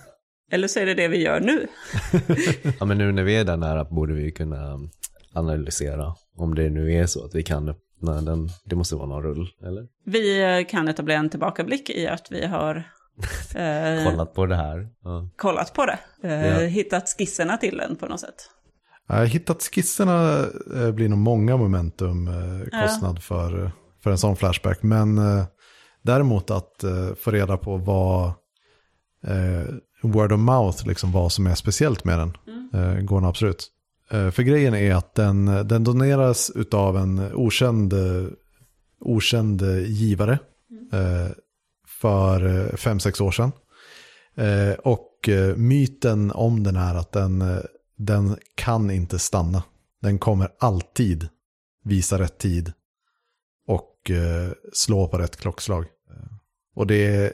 Eller 0.51 0.69
så 0.69 0.81
är 0.81 0.87
det 0.87 0.95
det 0.95 1.09
vi 1.09 1.23
gör 1.23 1.41
nu. 1.41 1.67
Ja, 2.79 2.85
men 2.85 2.99
nu 2.99 3.13
när 3.13 3.23
vi 3.23 3.37
är 3.37 3.45
där 3.45 3.57
nära 3.57 3.85
borde 3.85 4.15
vi 4.15 4.33
kunna 4.33 4.79
analysera 5.33 6.15
om 6.37 6.55
det 6.55 6.71
nu 6.71 6.95
är 6.95 7.07
så 7.07 7.25
att 7.25 7.35
vi 7.35 7.43
kan 7.43 7.75
öppna 7.99 8.21
den. 8.21 8.49
Det 8.65 8.77
måste 8.77 8.95
vara 8.97 9.07
någon 9.07 9.23
rull, 9.23 9.49
eller? 9.63 9.87
Vi 10.05 10.59
eh, 10.61 10.67
kan 10.71 10.89
etablera 10.89 11.19
en 11.19 11.31
tillbakablick 11.31 11.91
i 11.91 12.07
att 12.07 12.27
vi 12.31 12.47
har 12.47 12.77
eh, 13.55 14.11
Kollat 14.11 14.35
på 14.35 14.47
det 14.47 14.57
här. 14.57 14.89
Ja. 15.05 15.29
kollat 15.37 15.75
på 15.75 15.87
det. 15.87 15.99
Eh, 16.23 16.47
Ja. 16.47 16.59
Hittat 16.67 17.09
skisserna 17.19 17.57
till 17.57 17.77
den 17.77 17.97
på 17.97 18.07
något 18.07 18.21
sätt. 18.21 18.51
Har 19.09 19.25
hittat 19.25 19.63
skisserna 19.63 20.47
eh, 20.77 20.91
blir 20.91 21.09
nog 21.09 21.19
många 21.19 21.57
momentum 21.57 22.29
eh, 22.29 22.83
kostnad 22.83 23.23
för, 23.23 23.65
eh, 23.65 23.71
för 24.03 24.11
en 24.11 24.19
sån 24.19 24.37
flashback. 24.37 24.83
Men 24.83 25.19
eh, 25.19 25.45
däremot 26.03 26.51
att 26.51 26.85
eh, 26.85 27.15
få 27.15 27.31
reda 27.31 27.57
på 27.57 27.77
vad 27.77 28.27
eh, 29.27 29.75
word 30.03 30.33
of 30.33 30.41
mouth, 30.41 30.87
liksom 30.89 31.13
vad 31.13 31.33
som 31.33 31.47
är 31.47 31.55
speciellt 31.55 32.05
med 32.05 32.19
den, 32.19 32.37
eh, 32.75 33.01
går 33.01 33.21
nog 33.21 33.29
absolut. 33.31 33.69
Eh, 34.11 34.31
för 34.31 34.43
grejen 34.43 34.75
är 34.75 34.95
att 34.95 35.15
den, 35.15 35.47
den 35.47 35.85
doneras 35.85 36.51
av 36.73 36.97
en 36.97 37.35
okänd, 37.35 37.95
okänd 39.01 39.63
givare 39.87 40.39
eh, 40.93 41.31
för 41.87 42.47
eh, 42.47 42.77
fem 42.77 43.01
sex 43.01 43.21
år 43.21 43.31
sedan. 43.31 43.53
Eh, 44.35 44.75
och 44.75 45.29
myten 45.57 46.33
om 46.33 46.63
den 46.63 46.77
är 46.77 46.95
att 46.95 47.13
den, 47.13 47.45
den 47.97 48.37
kan 48.55 48.91
inte 48.91 49.19
stanna. 49.19 49.63
Den 50.03 50.19
kommer 50.19 50.51
alltid 50.59 51.29
visa 51.85 52.19
rätt 52.19 52.39
tid 52.39 52.73
och 53.67 54.11
slå 54.73 55.09
på 55.09 55.19
rätt 55.19 55.37
klockslag. 55.37 55.87
Och 56.75 56.87
det 56.87 57.07
är 57.07 57.33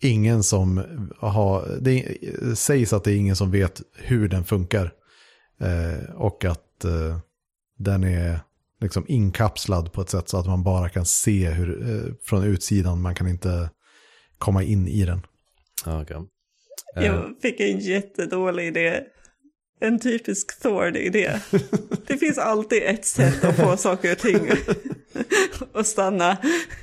ingen 0.00 0.42
som 0.42 0.82
har, 1.18 1.78
det 1.80 1.92
är, 1.92 2.54
sägs 2.54 2.92
att 2.92 3.04
det 3.04 3.12
är 3.12 3.16
ingen 3.16 3.36
som 3.36 3.50
vet 3.50 3.82
hur 3.94 4.28
den 4.28 4.44
funkar. 4.44 4.92
Eh, 5.60 6.14
och 6.14 6.44
att 6.44 6.84
eh, 6.84 7.18
den 7.78 8.04
är 8.04 8.40
liksom 8.80 9.04
inkapslad 9.08 9.92
på 9.92 10.00
ett 10.00 10.10
sätt 10.10 10.28
så 10.28 10.38
att 10.38 10.46
man 10.46 10.62
bara 10.62 10.88
kan 10.88 11.06
se 11.06 11.48
hur, 11.50 11.90
eh, 11.90 12.12
från 12.24 12.44
utsidan, 12.44 13.02
man 13.02 13.14
kan 13.14 13.28
inte 13.28 13.70
komma 14.38 14.62
in 14.62 14.88
i 14.88 15.04
den. 15.04 15.20
Ja, 15.84 16.02
okej. 16.02 16.16
Eh, 16.96 17.04
Jag 17.06 17.34
fick 17.42 17.60
en 17.60 17.78
jättedålig 17.78 18.66
idé. 18.66 19.00
En 19.80 19.98
typisk 20.00 20.60
Thord-idé. 20.62 21.40
Det 22.06 22.16
finns 22.16 22.38
alltid 22.38 22.82
ett 22.82 23.04
sätt 23.04 23.44
att 23.44 23.56
få 23.56 23.76
saker 23.76 24.12
och 24.12 24.18
ting 24.18 24.48
att 25.74 25.86
stanna. 25.86 26.36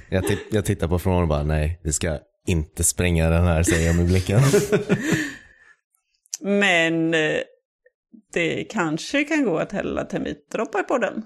jag, 0.09 0.23
jag 0.51 0.65
tittar 0.65 0.87
på 0.87 0.99
från 0.99 1.21
och 1.21 1.27
bara 1.27 1.43
nej, 1.43 1.79
vi 1.83 1.93
ska 1.93 2.19
inte 2.47 2.83
spränga 2.83 3.29
den 3.29 3.43
här, 3.43 3.63
säger 3.63 3.87
jag 3.87 3.95
med 3.95 4.05
blicken. 4.07 4.41
Men 6.41 7.13
eh, 7.13 7.37
det 8.33 8.63
kanske 8.63 9.23
kan 9.23 9.45
gå 9.45 9.57
att 9.57 9.71
hälla 9.71 10.05
termitdroppar 10.05 10.83
på 10.83 10.97
den. 10.97 11.25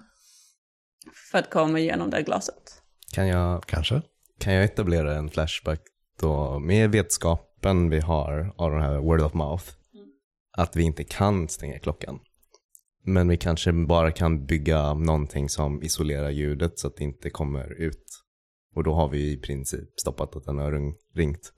För 1.31 1.37
att 1.37 1.49
komma 1.49 1.79
igenom 1.79 2.09
det 2.09 2.21
glaset. 2.21 2.81
Kan 3.13 3.27
jag, 3.27 3.65
Kanske. 3.65 4.01
kan 4.39 4.53
jag 4.53 4.63
etablera 4.63 5.15
en 5.15 5.29
flashback 5.29 5.81
då 6.19 6.59
med 6.59 6.91
vetskapen 6.91 7.89
vi 7.89 7.99
har 7.99 8.53
av 8.57 8.71
den 8.71 8.81
här 8.81 8.97
word 8.97 9.21
of 9.21 9.33
mouth? 9.33 9.63
Att 10.57 10.75
vi 10.75 10.83
inte 10.83 11.03
kan 11.03 11.49
stänga 11.49 11.79
klockan. 11.79 12.19
Men 13.03 13.27
vi 13.27 13.37
kanske 13.37 13.71
bara 13.73 14.11
kan 14.11 14.45
bygga 14.45 14.93
någonting 14.93 15.49
som 15.49 15.83
isolerar 15.83 16.29
ljudet 16.29 16.79
så 16.79 16.87
att 16.87 16.95
det 16.95 17.03
inte 17.03 17.29
kommer 17.29 17.81
ut. 17.81 18.23
Och 18.75 18.83
då 18.83 18.93
har 18.93 19.09
vi 19.09 19.31
i 19.31 19.37
princip 19.37 19.99
stoppat 19.99 20.35
att 20.35 20.43
den 20.45 20.57
har 20.57 20.71
ring- 20.71 20.95
ringt. 21.15 21.53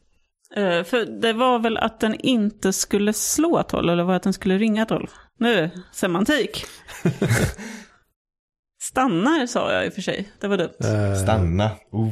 Eh, 0.55 0.83
för 0.83 1.21
det 1.21 1.33
var 1.33 1.59
väl 1.59 1.77
att 1.77 1.99
den 1.99 2.15
inte 2.15 2.73
skulle 2.73 3.13
slå 3.13 3.63
12, 3.63 3.89
eller 3.89 4.03
var 4.03 4.11
det 4.13 4.17
att 4.17 4.23
den 4.23 4.33
skulle 4.33 4.57
ringa 4.57 4.85
12? 4.85 5.07
Nu, 5.39 5.69
semantik. 5.91 6.65
Stannar 8.81 9.45
sa 9.47 9.73
jag 9.73 9.85
i 9.85 9.89
och 9.89 9.93
för 9.93 10.01
sig, 10.01 10.29
det 10.39 10.47
var 10.47 10.57
dumt. 10.57 10.69
Eh, 10.79 11.23
Stanna. 11.23 11.65
Uh. 11.65 12.11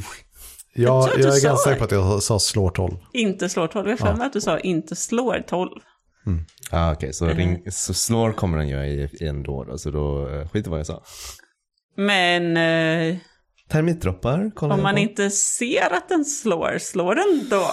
Ja, 0.74 1.10
Jag 1.10 1.20
jag 1.20 1.20
är 1.20 1.24
ganska 1.24 1.52
det. 1.52 1.58
säker 1.58 1.78
på 1.78 1.84
att 1.84 1.92
jag 1.92 2.24
sa 2.24 2.40
slår 2.40 2.70
12. 2.70 2.94
Inte 3.14 3.50
slår 3.50 3.68
12, 3.68 3.90
jag 3.90 3.98
har 3.98 4.16
mig 4.16 4.28
att 4.28 4.34
du 4.34 4.42
sa 4.42 4.60
inte 4.60 4.96
slår 4.96 5.44
12. 5.48 5.70
Ah, 6.72 6.92
Okej, 6.92 7.14
så, 7.14 7.26
ring, 7.26 7.72
så 7.72 7.94
slår 7.94 8.32
kommer 8.34 8.58
den 8.58 8.68
göra 8.68 8.88
i, 8.88 9.10
i 9.20 9.28
ändå 9.28 9.64
då, 9.64 9.78
så 9.78 9.92
då 9.92 10.28
uh, 10.28 10.48
skit 10.48 10.68
i 10.68 10.70
vad 10.70 10.80
jag 10.80 10.86
sa. 10.86 11.04
Men 11.96 12.58
eh, 12.58 13.18
Termitdroppar 13.68 14.52
kollar 14.56 14.74
om 14.74 14.80
jag 14.80 14.84
man 14.84 14.94
på. 14.96 15.00
inte 15.00 15.30
ser 15.30 15.94
att 15.94 16.10
den 16.10 16.26
slår, 16.26 16.78
slår 16.78 17.16
den 17.16 17.50
då? 17.50 17.72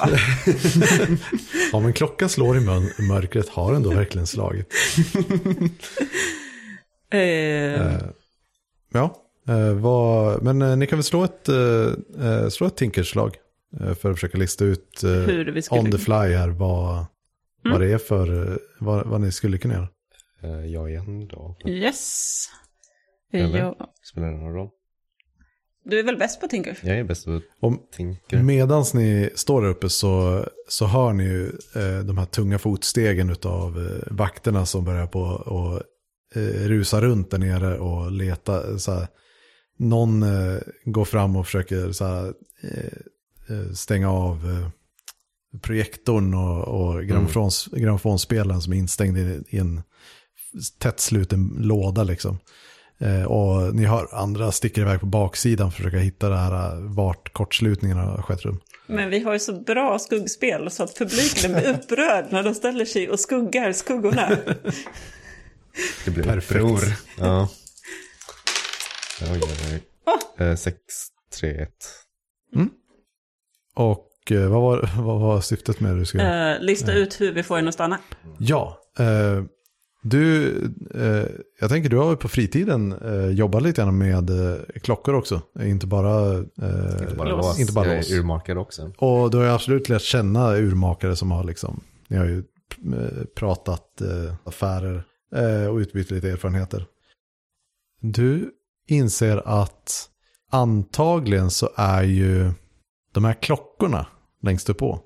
Om 1.78 1.86
en 1.86 1.92
klocka 1.92 2.28
slår 2.28 2.56
i 2.56 2.60
mör- 2.60 3.02
mörkret 3.08 3.48
har 3.48 3.72
den 3.72 3.82
då 3.82 3.90
verkligen 3.90 4.26
slagit. 4.26 4.72
Eh, 7.10 7.98
ja, 8.92 9.16
eh, 9.48 9.72
vad, 9.74 10.42
men 10.42 10.78
ni 10.78 10.86
kan 10.86 10.98
väl 10.98 11.04
slå 11.04 11.24
ett, 11.24 11.48
slå 12.52 12.66
ett 12.66 12.76
tinkerslag 12.76 13.36
för 14.00 14.10
att 14.10 14.16
försöka 14.16 14.38
lista 14.38 14.64
ut 14.64 15.00
Hur 15.02 15.44
vi 15.52 15.62
skulle- 15.62 15.80
on 15.80 15.90
the 15.90 15.98
fly 15.98 16.14
här 16.14 16.48
vad, 16.48 17.06
vad 17.64 17.80
det 17.80 17.92
är 17.92 17.98
för, 17.98 18.58
vad, 18.78 19.06
vad 19.06 19.20
ni 19.20 19.32
skulle 19.32 19.58
kunna 19.58 19.74
göra. 19.74 19.88
Jag 20.66 20.90
igen 20.90 21.28
då. 21.28 21.56
yes. 21.66 22.46
Eller? 23.32 23.58
Ja. 23.58 23.94
Spelar 24.02 24.26
det 24.26 24.36
någon 24.36 24.52
roll? 24.54 24.68
Du 25.84 25.98
är 25.98 26.02
väl 26.02 26.16
bäst 26.16 26.40
på 26.40 26.48
Tinker? 26.48 26.78
Jag 26.82 26.98
är 26.98 27.04
bäst 27.04 27.24
på 27.24 27.40
Om, 27.60 27.80
tinker. 27.92 28.42
Medans 28.42 28.94
ni 28.94 29.30
står 29.34 29.62
där 29.62 29.68
uppe 29.68 29.88
så, 29.88 30.44
så 30.68 30.86
hör 30.86 31.12
ni 31.12 31.24
ju 31.24 31.46
eh, 31.74 31.98
de 32.04 32.18
här 32.18 32.26
tunga 32.26 32.58
fotstegen 32.58 33.36
av 33.42 33.78
eh, 33.78 34.14
vakterna 34.14 34.66
som 34.66 34.84
börjar 34.84 35.06
på 35.06 35.20
och 35.20 35.82
eh, 36.34 36.68
rusa 36.68 37.00
runt 37.00 37.30
där 37.30 37.38
nere 37.38 37.78
och 37.78 38.12
leta. 38.12 38.78
Så 38.78 38.92
här, 38.92 39.06
någon 39.78 40.22
eh, 40.22 40.58
går 40.84 41.04
fram 41.04 41.36
och 41.36 41.46
försöker 41.46 41.92
så 41.92 42.04
här, 42.04 42.32
eh, 42.62 43.56
eh, 43.56 43.72
stänga 43.72 44.10
av 44.10 44.50
eh, 44.50 44.68
projektorn 45.60 46.34
och, 46.34 46.68
och 46.68 47.04
grammofons, 47.04 47.68
grammofonspelaren 47.72 48.60
som 48.60 48.72
är 48.72 48.76
instängd 48.76 49.18
i, 49.18 49.42
i 49.48 49.58
en 49.58 49.82
tätt 50.78 51.00
sluten 51.00 51.56
låda 51.58 52.04
liksom. 52.04 52.38
Eh, 52.98 53.24
och 53.24 53.74
ni 53.74 53.84
hör 53.84 54.14
andra 54.14 54.52
sticker 54.52 54.82
iväg 54.82 55.00
på 55.00 55.06
baksidan 55.06 55.70
för 55.70 55.76
att 55.76 55.84
försöka 55.84 55.98
hitta 55.98 56.28
det 56.28 56.36
här 56.36 56.52
eh, 56.52 56.80
vart 56.80 57.32
kortslutningen 57.32 57.96
har 57.96 58.22
skett 58.22 58.44
rum. 58.44 58.60
Men 58.86 59.10
vi 59.10 59.20
har 59.20 59.32
ju 59.32 59.38
så 59.38 59.52
bra 59.52 59.98
skuggspel 59.98 60.70
så 60.70 60.82
att 60.82 60.98
publiken 60.98 61.52
blir 61.52 61.70
upprörd 61.70 62.26
när 62.30 62.42
de 62.42 62.54
ställer 62.54 62.84
sig 62.84 63.10
och 63.10 63.20
skuggar 63.20 63.72
skuggorna. 63.72 64.28
Det 66.04 66.10
blir 66.10 66.24
Perfekt. 66.24 66.98
Ja. 67.18 67.48
Oj, 69.22 69.40
oj, 69.42 69.72
oj. 69.72 69.82
Åh. 70.06 70.46
Eh, 70.46 70.56
sex, 70.56 70.76
tre, 71.40 71.50
ett. 71.50 71.86
Och 73.74 74.10
eh, 74.30 74.48
vad, 74.48 74.62
var, 74.62 75.02
vad 75.02 75.20
var 75.20 75.40
syftet 75.40 75.80
med 75.80 75.92
det 75.92 75.98
du 75.98 76.04
skulle? 76.06 76.54
Eh, 76.54 76.60
lista 76.60 76.92
ut 76.92 77.20
hur 77.20 77.32
vi 77.32 77.42
får 77.42 77.56
den 77.56 77.68
att 77.68 77.74
stanna. 77.74 77.98
Ja, 78.38 78.78
eh, 78.98 79.44
Du, 80.06 80.48
eh, 80.94 81.26
jag 81.60 81.70
tänker 81.70 81.88
du 81.90 81.96
har 81.96 82.10
ju 82.10 82.16
på 82.16 82.28
fritiden 82.28 82.92
eh, 82.92 83.26
jobbat 83.30 83.62
lite 83.62 83.82
grann 83.82 83.98
med 83.98 84.30
eh, 84.30 84.56
klockor 84.82 85.14
också. 85.14 85.42
Inte 85.60 85.86
bara, 85.86 86.32
eh, 86.38 87.02
Inte 87.02 87.14
bara 87.16 87.28
Lås. 87.28 87.46
lås. 87.46 87.60
Inte 87.60 87.72
bara 87.72 87.86
jag 87.86 87.96
lås. 87.96 88.10
är 88.12 88.18
urmakare 88.18 88.58
också. 88.58 88.92
Och 88.98 89.30
du 89.30 89.36
har 89.36 89.44
ju 89.44 89.50
absolut 89.50 89.88
lärt 89.88 90.02
känna 90.02 90.56
urmakare 90.56 91.16
som 91.16 91.30
har 91.30 91.44
liksom, 91.44 91.80
ni 92.08 92.16
har 92.16 92.24
ju 92.24 92.38
eh, 92.94 93.24
pratat 93.36 94.00
eh, 94.00 94.34
affärer 94.44 95.04
eh, 95.34 95.66
och 95.66 95.76
utbytt 95.76 96.10
lite 96.10 96.30
erfarenheter. 96.30 96.86
Du 98.00 98.50
inser 98.88 99.42
att 99.44 100.08
antagligen 100.50 101.50
så 101.50 101.68
är 101.76 102.02
ju 102.02 102.52
de 103.12 103.24
här 103.24 103.34
klockorna 103.42 104.06
längst 104.42 104.70
upp 104.70 104.78
på 104.78 105.00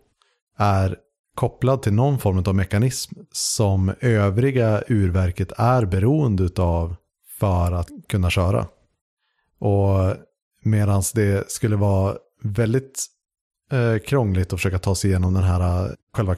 är 0.58 0.96
kopplad 1.38 1.82
till 1.82 1.92
någon 1.92 2.18
form 2.18 2.42
av 2.46 2.54
mekanism 2.54 3.14
som 3.32 3.92
övriga 4.00 4.82
urverket 4.88 5.52
är 5.56 5.84
beroende 5.84 6.62
av 6.62 6.96
för 7.38 7.72
att 7.72 7.88
kunna 8.08 8.30
köra. 8.30 8.66
Och 9.58 10.16
medan 10.62 11.02
det 11.14 11.50
skulle 11.50 11.76
vara 11.76 12.16
väldigt 12.42 13.06
eh, 13.72 13.98
krångligt 13.98 14.52
att 14.52 14.58
försöka 14.58 14.78
ta 14.78 14.94
sig 14.94 15.10
igenom 15.10 15.34
den 15.34 15.42
här 15.42 15.84
eh, 15.84 15.90
själva 16.12 16.36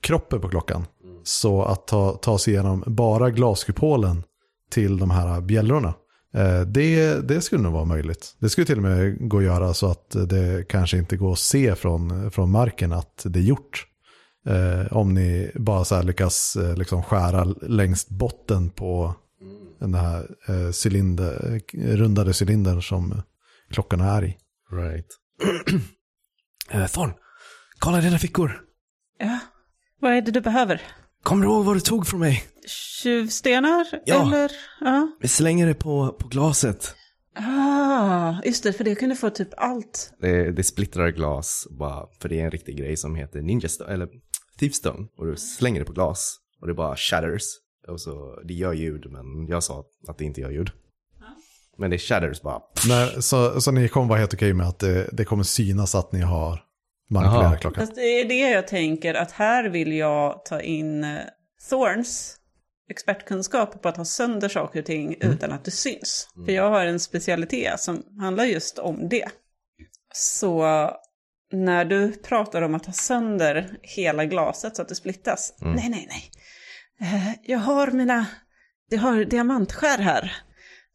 kroppen 0.00 0.40
på 0.40 0.48
klockan. 0.48 0.86
Så 1.22 1.62
att 1.62 1.86
ta, 1.86 2.12
ta 2.12 2.38
sig 2.38 2.52
igenom 2.54 2.84
bara 2.86 3.30
glaskupolen 3.30 4.22
till 4.70 4.98
de 4.98 5.10
här 5.10 5.34
eh, 5.34 5.40
bjällrorna. 5.40 5.94
Eh, 6.34 6.60
det, 6.60 7.20
det 7.28 7.40
skulle 7.40 7.62
nog 7.62 7.72
vara 7.72 7.84
möjligt. 7.84 8.36
Det 8.38 8.48
skulle 8.48 8.66
till 8.66 8.76
och 8.76 8.82
med 8.82 9.28
gå 9.28 9.38
att 9.38 9.44
göra 9.44 9.74
så 9.74 9.90
att 9.90 10.10
det 10.10 10.68
kanske 10.68 10.98
inte 10.98 11.16
går 11.16 11.32
att 11.32 11.38
se 11.38 11.74
från, 11.74 12.30
från 12.30 12.50
marken 12.50 12.92
att 12.92 13.22
det 13.24 13.38
är 13.38 13.42
gjort. 13.42 13.86
Eh, 14.46 14.96
om 14.96 15.14
ni 15.14 15.50
bara 15.54 15.84
så 15.84 15.94
här 15.94 16.02
lyckas 16.02 16.56
eh, 16.56 16.76
liksom 16.76 17.02
skära 17.02 17.44
längst 17.62 18.08
botten 18.08 18.70
på 18.70 19.14
den 19.80 19.94
här 19.94 20.30
eh, 20.48 20.70
cylinder, 20.84 21.60
rundade 21.72 22.32
cylindern 22.42 22.82
som 22.82 23.22
klockorna 23.70 24.10
är 24.10 24.24
i. 24.24 24.36
Right. 24.72 25.06
uh, 26.74 26.86
Thorn, 26.92 27.12
kolla 27.78 28.00
dina 28.00 28.18
fickor. 28.18 28.60
Ja, 29.18 29.38
vad 30.00 30.12
är 30.12 30.22
det 30.22 30.30
du 30.30 30.40
behöver? 30.40 30.82
Kommer 31.22 31.46
du 31.46 31.52
ihåg 31.52 31.64
vad 31.64 31.76
du 31.76 31.80
tog 31.80 32.06
från 32.06 32.20
mig? 32.20 32.44
Tjuvstenar? 32.66 33.86
Ja. 34.04 34.22
Eller? 34.22 34.52
Ja. 34.80 35.08
Vi 35.20 35.28
slänger 35.28 35.66
det 35.66 35.74
på, 35.74 36.16
på 36.18 36.28
glaset. 36.28 36.94
Ah, 37.36 37.73
just 38.44 38.62
det, 38.62 38.72
för 38.72 38.84
det 38.84 38.94
kunde 38.94 39.16
få 39.16 39.30
typ 39.30 39.48
allt. 39.56 40.12
Det, 40.20 40.52
det 40.52 40.62
splittrar 40.62 41.08
glas 41.10 41.66
bara 41.70 42.06
för 42.20 42.28
det 42.28 42.40
är 42.40 42.44
en 42.44 42.50
riktig 42.50 42.76
grej 42.76 42.96
som 42.96 43.14
heter 43.14 43.42
Ninja 43.42 43.68
Stone, 43.68 43.92
eller 43.92 44.08
Thief 44.58 44.74
Stone. 44.74 45.06
Och 45.18 45.26
du 45.26 45.36
slänger 45.36 45.80
det 45.80 45.86
på 45.86 45.92
glas 45.92 46.36
och 46.60 46.66
det 46.66 46.74
bara 46.74 46.96
shatters. 46.96 47.42
Och 47.88 48.00
så, 48.00 48.40
det 48.44 48.54
gör 48.54 48.72
ljud, 48.72 49.06
men 49.10 49.46
jag 49.48 49.62
sa 49.62 49.84
att 50.08 50.18
det 50.18 50.24
inte 50.24 50.40
gör 50.40 50.50
ljud. 50.50 50.70
Men 51.78 51.90
det 51.90 51.98
shatters 51.98 52.42
bara. 52.42 52.60
Nej, 52.88 53.22
så, 53.22 53.60
så 53.60 53.70
ni 53.70 53.88
kommer 53.88 54.08
vara 54.08 54.18
helt 54.18 54.34
okej 54.34 54.52
med 54.52 54.68
att 54.68 54.78
det, 54.78 55.08
det 55.12 55.24
kommer 55.24 55.42
synas 55.44 55.94
att 55.94 56.12
ni 56.12 56.20
har 56.20 56.60
manipulerat 57.10 57.60
klockan? 57.60 57.86
Fast 57.86 57.94
det 57.94 58.20
är 58.20 58.28
det 58.28 58.50
jag 58.50 58.68
tänker, 58.68 59.14
att 59.14 59.30
här 59.30 59.68
vill 59.68 59.92
jag 59.92 60.44
ta 60.44 60.60
in 60.60 61.04
eh, 61.04 61.18
Thorns 61.70 62.36
expertkunskap 62.90 63.82
på 63.82 63.88
att 63.88 63.96
ha 63.96 64.04
sönder 64.04 64.48
saker 64.48 64.80
och 64.80 64.86
ting 64.86 65.16
utan 65.20 65.52
att 65.52 65.64
det 65.64 65.70
syns. 65.70 66.28
För 66.46 66.52
jag 66.52 66.70
har 66.70 66.86
en 66.86 67.00
specialitet 67.00 67.80
som 67.80 68.02
handlar 68.20 68.44
just 68.44 68.78
om 68.78 69.08
det. 69.08 69.28
Så 70.14 70.64
när 71.52 71.84
du 71.84 72.12
pratar 72.12 72.62
om 72.62 72.74
att 72.74 72.86
ha 72.86 72.92
sönder 72.92 73.78
hela 73.82 74.24
glaset 74.24 74.76
så 74.76 74.82
att 74.82 74.88
det 74.88 74.94
splittas. 74.94 75.54
Nej, 75.60 75.88
nej, 75.88 76.08
nej. 76.10 76.30
Eh, 77.00 77.32
Jag 77.42 77.58
har 77.58 77.90
mina, 77.90 78.26
jag 78.90 78.98
har 79.00 79.24
diamantskär 79.24 79.98
här. 79.98 80.36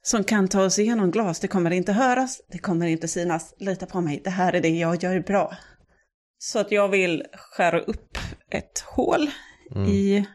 Som 0.02 0.24
kan 0.24 0.48
ta 0.48 0.64
oss 0.64 0.80
igenom 0.80 1.12
glas. 1.12 1.40
Det 1.40 1.48
kommer 1.48 1.72
inte 1.72 1.92
höras, 1.92 2.42
det 2.52 2.58
kommer 2.58 2.88
inte 2.88 3.08
synas. 3.08 3.54
Lita 3.60 3.86
på 3.86 4.02
mig, 4.02 4.22
det 4.24 4.30
här 4.30 4.54
är 4.54 4.62
det 4.62 4.70
jag 4.70 5.04
gör 5.04 5.20
bra. 5.20 5.58
Så 6.38 6.60
att 6.60 6.72
jag 6.72 6.90
vill 6.90 7.26
skära 7.34 7.80
upp 7.80 8.18
ett 8.52 8.80
hål 8.80 9.30
i, 9.88 10.26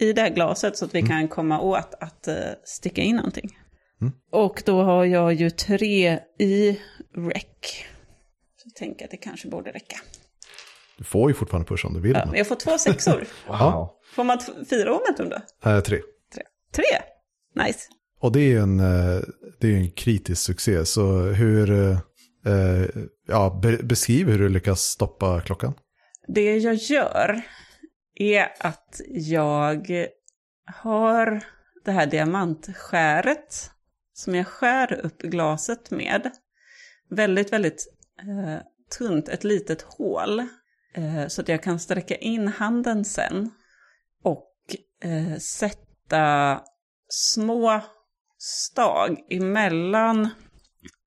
i 0.00 0.12
det 0.12 0.20
här 0.20 0.30
glaset 0.30 0.76
så 0.76 0.84
att 0.84 0.94
vi 0.94 1.02
kan 1.02 1.28
komma 1.28 1.60
åt 1.60 1.94
att 2.00 2.28
uh, 2.28 2.34
sticka 2.64 3.02
in 3.02 3.16
någonting. 3.16 3.50
Och 4.32 4.62
då 4.66 4.82
har 4.82 5.04
jag 5.04 5.32
ju 5.32 5.50
tre 5.50 6.18
i 6.38 6.80
rec. 7.16 7.44
Så 8.56 8.66
jag 8.66 8.74
tänker 8.74 9.04
att 9.04 9.10
det 9.10 9.16
kanske 9.16 9.48
borde 9.48 9.70
räcka. 9.70 9.96
Du 10.98 11.04
får 11.04 11.30
ju 11.30 11.34
fortfarande 11.34 11.68
pusha 11.68 11.88
om 11.88 11.94
du 11.94 12.00
vill. 12.00 12.12
Ja, 12.12 12.26
men 12.26 12.34
jag 12.34 12.46
får 12.46 12.56
två 12.56 12.78
sexor. 12.78 13.24
Wow. 13.48 13.90
får 14.14 14.24
man 14.24 14.38
fyra 14.70 14.92
momentum 14.92 15.28
då? 15.28 15.70
Eh, 15.70 15.80
tre. 15.80 16.00
Tre. 16.34 16.42
Tre? 16.72 16.84
Nice. 17.64 17.88
Och 18.20 18.32
det 18.32 18.40
är 18.40 18.48
ju 18.48 18.58
en, 18.58 18.80
eh, 18.80 19.20
det 19.60 19.68
är 19.68 19.76
en 19.76 19.90
kritisk 19.90 20.42
succé. 20.42 20.84
Så 20.84 21.22
hur, 21.22 21.70
eh, 21.70 21.98
eh, 22.46 22.88
ja, 23.28 23.60
be, 23.62 23.76
beskriv 23.76 24.28
hur 24.28 24.38
du 24.38 24.48
lyckas 24.48 24.80
stoppa 24.80 25.40
klockan. 25.40 25.74
Det 26.28 26.56
jag 26.56 26.74
gör 26.74 27.42
är 28.20 28.52
att 28.58 29.00
jag 29.08 30.06
har 30.66 31.44
det 31.84 31.92
här 31.92 32.06
diamantskäret 32.06 33.70
som 34.12 34.34
jag 34.34 34.46
skär 34.46 34.92
upp 34.92 35.22
glaset 35.22 35.90
med. 35.90 36.30
Väldigt, 37.10 37.52
väldigt 37.52 37.86
eh, 38.18 38.62
tunt, 38.98 39.28
ett 39.28 39.44
litet 39.44 39.82
hål. 39.82 40.40
Eh, 40.94 41.26
så 41.28 41.40
att 41.40 41.48
jag 41.48 41.62
kan 41.62 41.80
sträcka 41.80 42.16
in 42.16 42.48
handen 42.48 43.04
sen 43.04 43.50
och 44.22 44.54
eh, 45.04 45.38
sätta 45.38 46.60
små 47.08 47.80
stag 48.38 49.18
emellan 49.30 50.28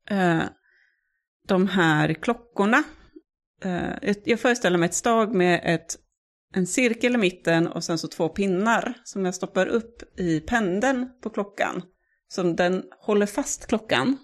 eh, 0.10 0.44
de 1.48 1.68
här 1.68 2.14
klockorna. 2.14 2.84
Eh, 3.64 4.16
jag 4.26 4.40
föreställer 4.40 4.78
mig 4.78 4.90
ett 4.90 4.96
stag 4.96 5.34
med 5.34 5.62
ett, 5.64 5.96
en 6.54 6.68
cirkel 6.68 7.16
i 7.16 7.18
mitten 7.18 7.68
och 7.68 7.84
sen 7.84 7.98
så 7.98 8.08
två 8.08 8.30
pinnar 8.30 8.94
som 9.04 9.26
jag 9.26 9.36
stoppar 9.36 9.68
upp 9.68 10.20
i 10.20 10.40
pendeln 10.40 11.10
på 11.22 11.30
klockan. 11.30 11.82
Som 12.28 12.56
den 12.56 12.84
håller 13.00 13.26
fast 13.26 13.68
klockan 13.68 14.18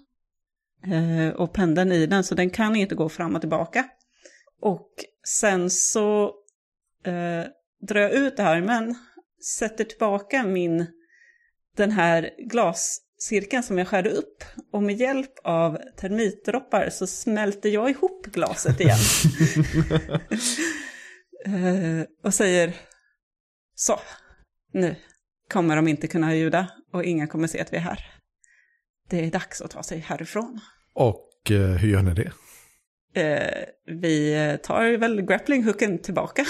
eh, 0.86 1.34
och 1.34 1.52
pendeln 1.52 1.92
i 1.92 2.06
den 2.06 2.24
så 2.24 2.34
den 2.34 2.50
kan 2.50 2.76
inte 2.76 2.94
gå 2.94 3.08
fram 3.08 3.34
och 3.34 3.40
tillbaka. 3.40 3.84
Och 4.60 4.90
sen 5.26 5.70
så 5.70 6.24
eh, 7.04 7.44
drar 7.88 8.00
jag 8.00 8.12
ut 8.12 8.36
det 8.36 8.42
här 8.42 8.60
men 8.60 8.94
sätter 9.58 9.84
tillbaka 9.84 10.42
min 10.42 10.86
den 11.76 11.90
här 11.90 12.30
glascirkeln 12.38 13.62
som 13.62 13.78
jag 13.78 13.88
skärde 13.88 14.10
upp. 14.10 14.44
Och 14.72 14.82
med 14.82 14.96
hjälp 14.96 15.32
av 15.44 15.78
termitdroppar 15.96 16.90
så 16.90 17.06
smälter 17.06 17.68
jag 17.68 17.90
ihop 17.90 18.26
glaset 18.26 18.80
igen. 18.80 18.98
Eh, 21.46 22.06
och 22.24 22.34
säger 22.34 22.74
så, 23.74 24.00
nu 24.72 24.96
kommer 25.52 25.76
de 25.76 25.88
inte 25.88 26.06
kunna 26.06 26.34
ljuda 26.34 26.66
och 26.92 27.04
ingen 27.04 27.28
kommer 27.28 27.46
se 27.48 27.60
att 27.60 27.72
vi 27.72 27.76
är 27.76 27.80
här. 27.80 28.14
Det 29.10 29.24
är 29.26 29.30
dags 29.30 29.60
att 29.60 29.70
ta 29.70 29.82
sig 29.82 29.98
härifrån. 29.98 30.60
Och 30.94 31.50
eh, 31.50 31.56
hur 31.58 31.88
gör 31.88 32.02
ni 32.02 32.14
det? 32.14 32.32
Eh, 33.14 33.64
vi 34.00 34.36
tar 34.62 34.96
väl 34.96 35.22
grapplinghooken 35.22 35.98
tillbaka. 35.98 36.44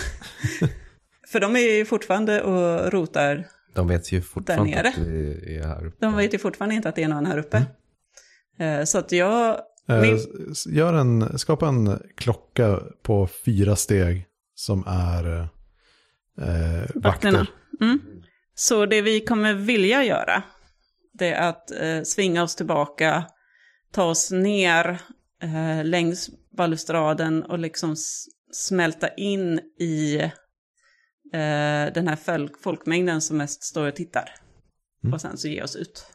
För 1.29 1.41
de 1.41 1.57
är 1.57 1.77
ju 1.77 1.85
fortfarande 1.85 2.43
och 2.43 2.93
rotar 2.93 3.47
De 3.75 3.89
vet 3.89 4.13
ju 4.13 4.23
fortfarande 4.23 4.71
nere. 4.77 4.89
att 4.89 4.99
vi 4.99 5.57
är 5.57 5.67
här 5.67 5.87
uppe. 5.87 5.97
De 6.07 6.17
vet 6.17 6.35
ju 6.35 6.39
fortfarande 6.39 6.75
inte 6.75 6.89
att 6.89 6.97
det 6.97 7.03
är 7.03 7.09
någon 7.09 7.27
här 7.27 7.39
uppe. 7.39 7.63
Eh, 8.59 8.85
Så 8.85 8.99
att 8.99 9.13
jag... 9.13 9.61
Eh, 9.89 10.01
Min, 10.01 10.19
Gör 10.69 10.93
en, 10.95 11.39
skapa 11.39 11.69
en 11.69 12.03
klocka 12.17 12.81
på 13.03 13.27
fyra 13.45 13.77
steg 13.77 14.27
som 14.61 14.85
är 14.87 15.41
eh, 16.41 16.91
vakterna. 16.95 17.39
vakter. 17.39 17.55
Mm. 17.81 18.01
Så 18.55 18.87
det 18.87 19.03
vi 19.03 19.21
kommer 19.21 19.55
vilja 19.55 20.05
göra, 20.05 20.43
det 21.13 21.33
är 21.33 21.49
att 21.49 21.71
eh, 21.71 22.03
svinga 22.03 22.43
oss 22.43 22.57
tillbaka, 22.57 23.27
ta 23.93 24.05
oss 24.05 24.31
ner 24.31 25.01
eh, 25.43 25.85
längs 25.85 26.31
balustraden 26.57 27.43
och 27.43 27.59
liksom 27.59 27.97
smälta 28.53 29.09
in 29.09 29.59
i 29.79 30.17
eh, 31.33 31.93
den 31.95 32.09
här 32.09 32.17
folk, 32.17 32.63
folkmängden 32.63 33.21
som 33.21 33.37
mest 33.37 33.63
står 33.63 33.89
och 33.89 33.97
tittar. 33.97 34.31
Mm. 35.05 35.15
Och 35.15 35.21
sen 35.21 35.39
så 35.39 35.49
ge 35.49 35.63
oss 35.63 35.77
ut. 35.77 36.07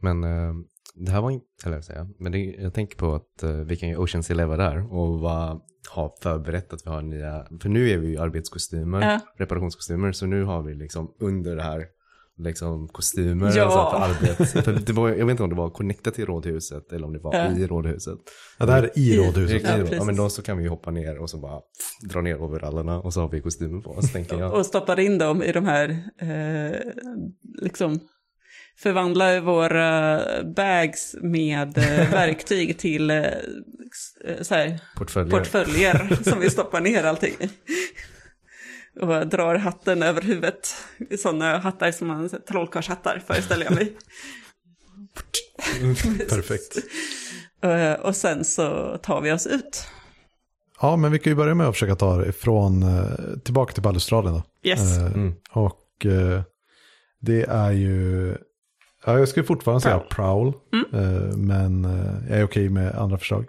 Men 0.00 0.24
eh, 0.24 0.54
det 0.94 1.10
här 1.10 1.20
var 1.20 1.30
inte, 1.30 1.46
eller 1.66 1.80
säga, 1.80 2.08
men 2.18 2.32
det, 2.32 2.38
jag 2.38 2.74
tänker 2.74 2.96
på 2.96 3.14
att 3.14 3.42
eh, 3.42 3.50
vi 3.50 3.76
kan 3.76 3.88
ju 3.88 3.96
Oceans 3.96 4.30
Eleven 4.30 4.58
där 4.58 4.92
och 4.94 5.20
va, 5.20 5.60
ha 5.94 6.16
förberett 6.22 6.72
att 6.72 6.86
vi 6.86 6.90
har 6.90 7.02
nya, 7.02 7.46
för 7.62 7.68
nu 7.68 7.90
är 7.90 7.98
vi 7.98 8.08
ju 8.08 8.18
arbetskostymer, 8.18 9.00
Ja. 9.02 9.20
reparationskostymer, 9.38 10.12
så 10.12 10.26
nu 10.26 10.44
har 10.44 10.62
vi 10.62 10.74
liksom 10.74 11.14
under 11.20 11.56
det 11.56 11.62
här 11.62 11.84
liksom 12.38 12.88
kostymer 12.88 13.46
Ja. 13.56 13.70
så 13.70 13.78
här 13.78 13.90
för 13.90 14.14
arbete. 14.14 14.62
För 14.62 14.72
det 14.86 14.92
var, 14.92 15.08
jag 15.08 15.26
vet 15.26 15.30
inte 15.30 15.42
om 15.42 15.50
det 15.50 15.56
var 15.56 15.70
connectat 15.70 16.14
till 16.14 16.26
rådhuset 16.26 16.92
eller 16.92 17.06
om 17.06 17.12
det 17.12 17.18
var 17.18 17.34
Ja. 17.34 17.56
i 17.56 17.66
rådhuset. 17.66 18.18
Ja, 18.58 18.66
det 18.66 18.72
här 18.72 18.82
är 18.82 18.98
i 18.98 19.16
rådhuset. 19.16 19.62
Ja, 19.64 19.68
precis. 19.76 19.94
ja, 19.98 20.04
men 20.04 20.16
då 20.16 20.28
så 20.28 20.42
kan 20.42 20.56
vi 20.56 20.62
ju 20.62 20.68
hoppa 20.68 20.90
ner 20.90 21.18
och 21.18 21.30
så 21.30 21.38
bara 21.38 21.56
pff, 21.60 22.10
dra 22.12 22.20
ner 22.20 22.42
overallerna 22.42 23.00
och 23.00 23.12
så 23.14 23.20
har 23.20 23.28
vi 23.28 23.40
kostymer 23.40 23.80
på 23.80 23.90
oss 23.90 24.12
tänker 24.12 24.38
jag. 24.38 24.54
Och 24.54 24.66
stoppar 24.66 25.00
in 25.00 25.18
dem 25.18 25.42
i 25.42 25.52
de 25.52 25.64
här, 25.64 25.88
eh, 26.18 26.78
liksom, 27.62 28.00
förvandlar 28.78 29.40
våra 29.40 30.20
bags 30.44 31.14
med 31.22 31.78
eh, 31.78 32.10
verktyg 32.12 32.78
till 32.78 33.10
eh, 33.10 33.16
här, 34.50 34.78
Portföljer. 34.96 35.30
portföljer 35.38 36.18
som 36.30 36.40
vi 36.40 36.50
stoppar 36.50 36.80
ner 36.80 37.04
allting 37.04 37.34
i. 37.40 37.50
Och 39.00 39.26
drar 39.26 39.54
hatten 39.54 40.02
över 40.02 40.22
huvudet. 40.22 40.74
Sådana 41.18 41.58
hattar 41.58 41.92
som 41.92 42.08
man, 42.08 42.30
trollkarlshattar 42.48 43.22
föreställer 43.26 43.64
jag 43.64 43.74
mig. 43.74 43.92
Perfekt. 46.28 46.76
Eh, 47.62 47.92
Och 47.92 48.16
sen 48.16 48.44
så 48.44 48.98
tar 49.02 49.20
vi 49.20 49.32
oss 49.32 49.46
ut. 49.46 49.86
Ja, 50.80 50.96
men 50.96 51.12
vi 51.12 51.18
kan 51.18 51.30
ju 51.30 51.36
börja 51.36 51.54
med 51.54 51.66
att 51.68 51.74
försöka 51.74 51.94
ta 51.96 52.16
det 52.16 52.28
ifrån, 52.28 52.82
eh, 52.82 53.38
tillbaka 53.44 53.72
till 53.72 53.82
balustraden 53.82 54.32
då. 54.32 54.42
Yes. 54.62 54.98
Eh, 54.98 55.06
Mm. 55.06 55.34
Och 55.50 56.06
eh, 56.06 56.42
det 57.20 57.42
är 57.42 57.70
ju, 57.72 58.36
ja, 59.06 59.18
jag 59.18 59.28
skulle 59.28 59.46
fortfarande 59.46 59.80
säga 59.80 59.98
prowl, 60.00 60.52
Mm. 60.72 60.86
eh, 60.94 61.36
men 61.36 61.84
eh, 61.84 62.30
jag 62.30 62.38
är 62.38 62.44
okej 62.44 62.68
med 62.68 62.94
andra 62.94 63.18
förslag. 63.18 63.46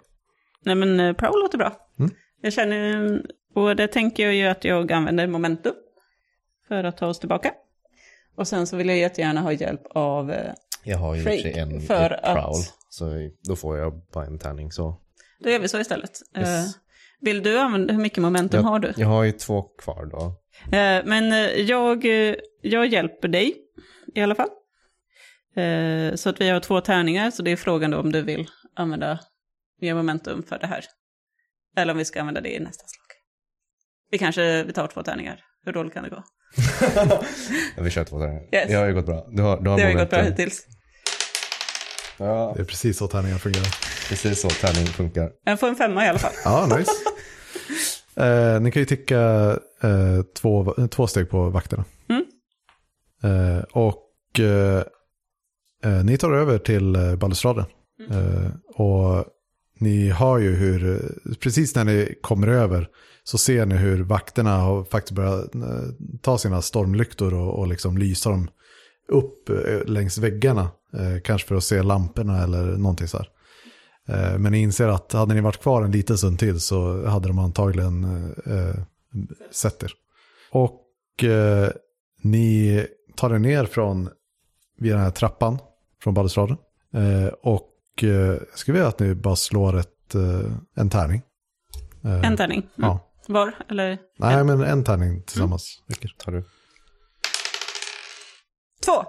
Nej 0.64 0.74
men 0.74 1.00
uh, 1.00 1.12
Prowl 1.12 1.40
låter 1.42 1.58
bra. 1.58 1.72
Mm. 1.98 2.10
Jag 2.40 2.52
känner, 2.52 3.22
och 3.54 3.76
det 3.76 3.88
tänker 3.88 4.22
jag 4.24 4.34
ju 4.34 4.46
att 4.46 4.64
jag 4.64 4.92
använder 4.92 5.26
momentum 5.26 5.72
för 6.68 6.84
att 6.84 6.96
ta 6.96 7.06
oss 7.06 7.18
tillbaka. 7.20 7.52
Och 8.36 8.48
sen 8.48 8.66
så 8.66 8.76
vill 8.76 8.88
jag 8.88 8.98
jättegärna 8.98 9.40
ha 9.40 9.52
hjälp 9.52 9.80
av, 9.90 10.30
eh, 10.30 10.52
Jag 10.84 10.98
har 10.98 11.14
ju 11.14 11.22
Freak, 11.22 11.56
en 11.56 11.80
för 11.80 12.10
ett 12.10 12.20
att- 12.24 12.34
prowl. 12.36 12.62
Så 12.88 13.30
då 13.48 13.56
får 13.56 13.78
jag 13.78 14.00
bara 14.14 14.26
en 14.26 14.38
tärning 14.38 14.72
så. 14.72 15.00
då 15.40 15.50
gör 15.50 15.58
vi 15.58 15.68
så 15.68 15.80
istället. 15.80 16.10
Eh, 16.36 16.42
Yes. 16.42 16.74
vill 17.20 17.42
du 17.42 17.58
använda, 17.58 17.92
hur 17.94 18.00
mycket 18.00 18.18
momentum 18.22 18.64
har 18.64 18.78
du? 18.78 18.92
Jag 18.96 19.06
har 19.08 19.24
ju 19.24 19.32
två 19.32 19.62
kvar 19.62 20.06
då. 20.06 20.20
Eh, 20.76 21.02
men 21.04 21.32
eh, 21.32 21.38
jag, 21.60 22.04
eh, 22.04 22.34
jag 22.62 22.86
hjälper 22.86 23.28
dig 23.28 23.54
i 24.14 24.20
alla 24.22 24.34
fall. 24.34 24.48
Eh, 25.56 26.14
så 26.14 26.28
att 26.28 26.40
vi 26.40 26.48
har 26.48 26.60
två 26.60 26.80
tärningar, 26.80 27.30
så 27.30 27.42
det 27.42 27.50
är 27.50 27.56
frågan 27.56 27.90
då 27.90 27.98
om 27.98 28.12
du 28.12 28.22
vill 28.22 28.46
använda 28.76 29.18
mer 29.80 29.94
momentum 29.94 30.42
för 30.42 30.58
det 30.58 30.66
här. 30.66 30.84
Eller 31.76 31.92
om 31.92 31.98
vi 31.98 32.04
ska 32.04 32.20
använda 32.20 32.40
det 32.40 32.54
i 32.54 32.60
nästa 32.60 32.84
slag. 32.86 33.06
Vi 34.10 34.18
kanske 34.18 34.62
vi 34.62 34.72
tar 34.72 34.86
två 34.86 35.02
tärningar. 35.02 35.44
Hur 35.64 35.72
dåligt 35.72 35.94
kan 35.94 36.04
det 36.04 36.10
gå? 36.10 36.22
Vi 37.82 37.90
kör 37.90 38.04
två 38.04 38.20
tärningar. 38.20 38.42
Yes. 38.52 38.68
Det 38.68 38.74
har 38.74 38.86
ju 38.86 38.94
gått 38.94 39.06
bra. 39.06 39.26
Du 39.30 39.42
har, 39.42 39.60
du 39.60 39.70
har 39.70 39.76
Det 39.76 39.82
har 39.82 39.90
ju 39.90 39.96
gått 39.96 40.10
bra 40.10 40.22
hittills. 40.22 40.66
Ja, 42.18 42.52
Det 42.56 42.62
är 42.62 42.64
precis 42.64 42.98
så 42.98 43.08
tärningar 43.08 43.38
fungerar. 43.38 43.64
precis 44.08 44.40
så 44.40 44.48
tärning 44.50 44.86
funkar. 44.86 45.30
Jag 45.44 45.60
får 45.60 45.68
en 45.68 45.76
femma 45.76 46.04
i 46.04 46.08
alla 46.08 46.18
fall. 46.18 46.32
Ja, 46.44 46.66
nice. 46.76 46.92
eh, 48.26 48.60
ni 48.60 48.70
kan 48.70 48.82
ju 48.82 48.86
ticka 48.86 49.20
eh, 49.82 50.22
två, 50.34 50.74
två 50.90 51.06
steg 51.06 51.30
på 51.30 51.50
vakterna. 51.50 51.84
Mm. 52.08 52.24
Eh, 53.22 53.62
och 53.62 54.40
eh, 54.40 54.82
ni 56.04 56.18
tar 56.18 56.32
över 56.32 56.58
till 56.58 56.96
eh, 56.96 57.16
balustraden. 57.16 57.64
Eh, 58.10 58.50
och 58.74 59.24
ni 59.78 60.08
hör 60.08 60.38
ju 60.38 60.54
hur, 60.54 60.90
eh, 60.94 61.34
precis 61.40 61.74
när 61.74 61.84
ni 61.84 62.14
kommer 62.22 62.48
över, 62.48 62.88
så 63.24 63.38
ser 63.38 63.66
ni 63.66 63.74
hur 63.76 64.02
vakterna 64.02 64.56
har 64.56 64.84
faktiskt 64.84 65.12
börjat 65.12 65.54
eh, 65.54 65.62
ta 66.22 66.38
sina 66.38 66.62
stormlyktor 66.62 67.34
och, 67.34 67.58
och 67.58 67.66
liksom 67.68 67.98
lysa 67.98 68.30
dem 68.30 68.48
upp 69.08 69.48
eh, 69.48 69.84
längs 69.86 70.18
väggarna. 70.18 70.70
Eh, 70.94 71.20
kanske 71.24 71.48
för 71.48 71.54
att 71.54 71.64
se 71.64 71.82
lamporna 71.82 72.42
eller 72.42 72.62
någonting 72.64 73.08
så 73.08 73.18
här. 73.18 73.28
Eh, 74.08 74.38
Men 74.38 74.52
ni 74.52 74.58
inser 74.58 74.88
att 74.88 75.12
hade 75.12 75.34
ni 75.34 75.40
varit 75.40 75.62
kvar 75.62 75.82
en 75.82 75.92
liten 75.92 76.18
stund 76.18 76.38
till 76.38 76.60
så 76.60 77.06
hade 77.06 77.28
de 77.28 77.38
antagligen 77.38 78.04
eh, 78.46 78.82
sett 79.52 79.82
er. 79.82 79.92
Och 80.50 81.24
eh, 81.24 81.70
ni 82.22 82.86
tar 83.16 83.34
er 83.34 83.38
ner 83.38 83.64
från 83.64 84.08
vid 84.78 84.92
den 84.92 85.00
här 85.00 85.10
trappan 85.10 85.58
från 86.02 86.14
balustraden. 86.14 86.56
Eh, 86.94 87.26
och 87.42 87.70
eh, 88.02 88.08
jag 88.08 88.40
skulle 88.58 88.72
vilja 88.74 88.88
att 88.88 88.98
ni 88.98 89.14
bara 89.14 89.36
slår 89.36 89.76
ett, 89.78 90.14
eh, 90.14 90.52
en 90.76 90.90
tärning. 90.90 91.22
Eh, 92.04 92.24
En 92.26 92.36
tärning. 92.36 92.58
Mm. 92.78 92.90
Ja. 92.90 93.00
Var? 93.28 93.54
Eller? 93.70 93.98
Nej, 94.18 94.44
men 94.44 94.60
en 94.60 94.84
tärning 94.84 95.22
tillsammans. 95.22 95.82
räcker. 95.88 96.14
Tar 96.18 96.32
du? 96.32 96.44
Två. 98.84 99.04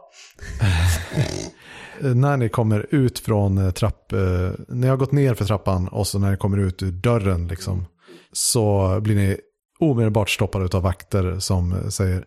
Eh, 2.01 2.15
När 2.15 2.37
ni 2.37 2.49
kommer 2.49 2.85
ut 2.89 3.19
från 3.19 3.57
eh, 3.57 3.71
trapp, 3.71 4.11
eh, 4.13 4.51
ni 4.67 4.87
har 4.87 4.97
gått 4.97 5.11
ner 5.11 5.33
för 5.33 5.45
trappan 5.45 5.87
och 5.87 6.07
så 6.07 6.19
när 6.19 6.31
ni 6.31 6.37
kommer 6.37 6.57
ut 6.57 6.83
ur 6.83 6.91
dörren 6.91 7.47
liksom, 7.47 7.85
så 8.31 8.97
blir 9.01 9.15
ni 9.15 9.37
omedelbart 9.79 10.29
stoppade 10.29 10.77
av 10.77 10.83
vakter 10.83 11.39
som 11.39 11.91
säger 11.91 12.25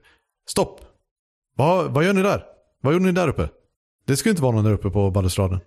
stopp, 0.49 0.81
vad, 1.57 1.91
vad 1.95 2.05
gör 2.05 2.13
ni 2.13 2.23
där? 2.23 2.45
Vad 2.83 2.93
gjorde 2.93 3.05
ni 3.05 3.13
där 3.13 3.29
uppe? 3.29 3.49
Det 4.07 4.17
skulle 4.17 4.31
inte 4.31 4.43
vara 4.43 4.55
någon 4.55 4.65
där 4.65 4.73
uppe 4.73 4.91
på 4.91 5.11
balustraden. 5.11 5.61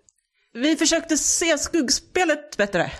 Vi 0.53 0.75
försökte 0.75 1.17
se 1.17 1.57
skuggspelet 1.57 2.57
bättre. 2.57 2.91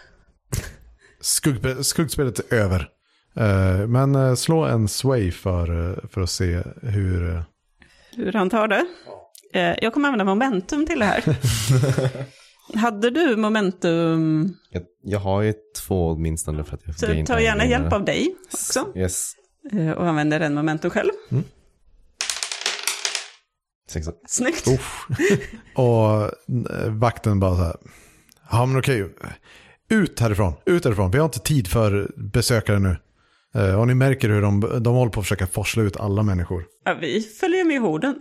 Skugg, 1.21 1.85
skuggspelet 1.85 2.39
är 2.51 2.55
över. 2.57 2.89
Eh, 3.35 3.87
Men 3.87 4.15
eh, 4.15 4.35
slå 4.35 4.65
en 4.65 4.87
sway 4.87 5.31
för, 5.31 5.89
eh, 5.91 5.97
för 6.09 6.21
att 6.21 6.29
se 6.29 6.63
hur... 6.81 7.35
eh, 7.35 7.41
Hur 8.15 8.33
han 8.33 8.49
tar 8.49 8.67
det. 8.67 8.85
Jag 9.81 9.93
kommer 9.93 10.07
använda 10.07 10.25
momentum 10.25 10.85
till 10.85 10.99
det 10.99 11.05
här. 11.05 11.23
Hade 12.77 13.09
du 13.09 13.35
momentum? 13.35 14.53
Jag, 14.69 14.83
jag 15.03 15.19
har 15.19 15.41
ju 15.41 15.53
två 15.87 16.09
åtminstone 16.09 16.63
för 16.63 16.75
att 16.75 16.81
jag 16.85 16.99
Så 16.99 17.05
gain- 17.05 17.25
ta 17.25 17.39
gärna 17.39 17.65
hjälp 17.65 17.93
av 17.93 18.05
dig 18.05 18.35
också. 18.53 18.87
Yes. 18.95 19.33
Och 19.97 20.07
använder 20.07 20.39
en 20.39 20.53
momentum 20.53 20.91
själv. 20.91 21.11
Sex. 23.93 24.07
Snyggt. 24.27 24.67
Och 25.75 26.21
eh, 26.23 26.89
vakten 26.99 27.39
bara 27.39 27.55
så 27.55 27.63
här. 27.63 27.75
Ja 28.51 28.65
men 28.65 28.79
okej. 28.79 29.09
Ut 29.89 30.19
härifrån. 30.19 30.53
Ut 30.65 30.85
härifrån. 30.85 31.11
Vi 31.11 31.17
har 31.17 31.25
inte 31.25 31.39
tid 31.39 31.67
för 31.67 32.11
besökare 32.17 32.79
nu. 32.79 32.97
Eh, 33.55 33.79
Och 33.79 33.87
ni 33.87 33.93
märker 33.95 34.29
hur 34.29 34.41
de, 34.41 34.83
de 34.83 34.95
håller 34.95 35.11
på 35.11 35.19
att 35.19 35.25
försöka 35.25 35.47
forsla 35.47 35.83
ut 35.83 35.97
alla 35.97 36.23
människor. 36.23 36.65
Ja, 36.85 36.97
vi 37.01 37.21
följer 37.21 37.65
med 37.65 37.81
horden. 37.81 38.15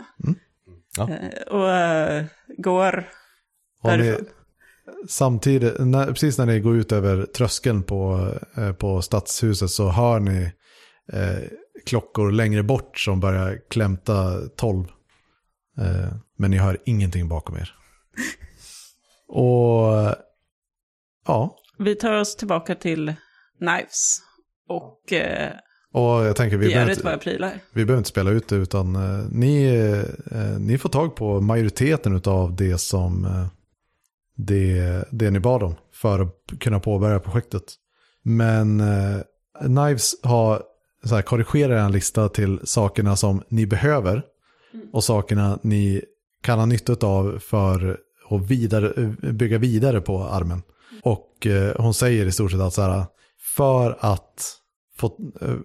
Ja. 0.97 1.09
Eh, 1.09 1.53
Och 1.53 1.71
eh, 1.71 2.23
går 2.57 3.09
Och 3.83 3.91
ni, 3.91 3.97
därifrån. 3.97 4.25
samtidigt, 5.09 5.73
när, 5.79 6.07
precis 6.07 6.37
när 6.37 6.45
ni 6.45 6.59
går 6.59 6.75
ut 6.75 6.91
över 6.91 7.25
tröskeln 7.25 7.83
på, 7.83 8.29
på 8.77 9.01
stadshuset 9.01 9.69
så 9.69 9.89
hör 9.89 10.19
ni 10.19 10.51
eh, 11.13 11.37
klockor 11.85 12.31
längre 12.31 12.63
bort 12.63 12.99
som 12.99 13.19
börjar 13.19 13.59
klämta 13.69 14.41
tolv. 14.55 14.85
Eh, 15.77 16.13
men 16.37 16.51
ni 16.51 16.57
hör 16.57 16.77
ingenting 16.85 17.27
bakom 17.27 17.55
er. 17.55 17.75
Och 19.27 20.15
ja, 21.27 21.57
Vi 21.79 21.95
tar 21.95 22.13
oss 22.13 22.35
tillbaka 22.35 22.75
till 22.75 23.13
Knives. 23.57 24.21
Och 24.69 25.13
eh, 25.13 25.51
och 25.91 26.25
jag 26.25 26.35
tänker 26.35 26.57
vi 26.57 26.69
behöver, 26.69 26.91
inte, 26.91 27.59
vi 27.73 27.85
behöver 27.85 27.97
inte 27.97 28.09
spela 28.09 28.31
ut 28.31 28.47
det 28.47 28.55
utan 28.55 28.95
eh, 28.95 29.25
ni, 29.31 29.77
ni 30.59 30.77
får 30.77 30.89
tag 30.89 31.15
på 31.15 31.41
majoriteten 31.41 32.21
av 32.25 32.55
det 32.55 32.77
som 32.77 33.27
det, 34.35 35.03
det 35.11 35.31
ni 35.31 35.39
bad 35.39 35.63
om 35.63 35.75
för 35.93 36.19
att 36.19 36.59
kunna 36.59 36.79
påbörja 36.79 37.19
projektet. 37.19 37.63
Men 38.23 38.79
eh, 38.79 39.21
Knives 39.59 40.23
har 40.23 40.63
så 41.03 41.15
här, 41.15 41.21
korrigerat 41.21 41.85
en 41.85 41.91
lista 41.91 42.29
till 42.29 42.59
sakerna 42.63 43.15
som 43.15 43.43
ni 43.49 43.65
behöver 43.65 44.23
och 44.91 45.03
sakerna 45.03 45.59
ni 45.61 46.01
kan 46.43 46.59
ha 46.59 46.65
nytta 46.65 47.07
av 47.07 47.39
för 47.39 47.99
att 48.29 48.41
vidare, 48.41 49.15
bygga 49.33 49.57
vidare 49.57 50.01
på 50.01 50.23
armen. 50.23 50.61
Och 51.01 51.47
eh, 51.47 51.75
hon 51.77 51.93
säger 51.93 52.25
i 52.25 52.31
stort 52.31 52.51
sett 52.51 52.59
att 52.59 52.73
så 52.73 52.81
här, 52.81 53.05
för 53.55 53.97
att 53.99 54.57
få, 54.97 55.17
eh, 55.41 55.49
eh, 55.49 55.57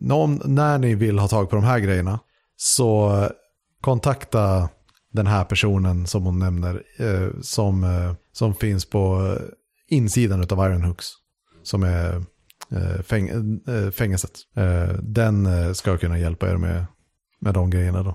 någon, 0.00 0.40
när 0.44 0.78
ni 0.78 0.94
vill 0.94 1.18
ha 1.18 1.28
tag 1.28 1.50
på 1.50 1.56
de 1.56 1.64
här 1.64 1.78
grejerna 1.78 2.20
så 2.56 3.12
kontakta 3.80 4.68
den 5.12 5.26
här 5.26 5.44
personen 5.44 6.06
som 6.06 6.24
hon 6.24 6.38
nämner 6.38 6.82
som, 7.42 7.86
som 8.32 8.54
finns 8.54 8.84
på 8.84 9.36
insidan 9.88 10.40
av 10.40 10.70
Ironhooks. 10.70 11.06
Som 11.62 11.82
är 11.82 12.22
fäng, 13.02 13.30
fängelset. 13.92 14.30
Den 15.02 15.74
ska 15.74 15.98
kunna 15.98 16.18
hjälpa 16.18 16.50
er 16.50 16.56
med, 16.56 16.84
med 17.40 17.54
de 17.54 17.70
grejerna 17.70 18.02
då. 18.02 18.14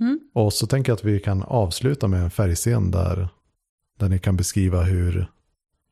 Mm. 0.00 0.20
Och 0.34 0.52
så 0.52 0.66
tänker 0.66 0.90
jag 0.92 0.96
att 0.96 1.04
vi 1.04 1.20
kan 1.20 1.42
avsluta 1.42 2.08
med 2.08 2.22
en 2.22 2.30
färgscen 2.30 2.90
där, 2.90 3.28
där 3.98 4.08
ni 4.08 4.18
kan 4.18 4.36
beskriva 4.36 4.82
hur, 4.82 5.30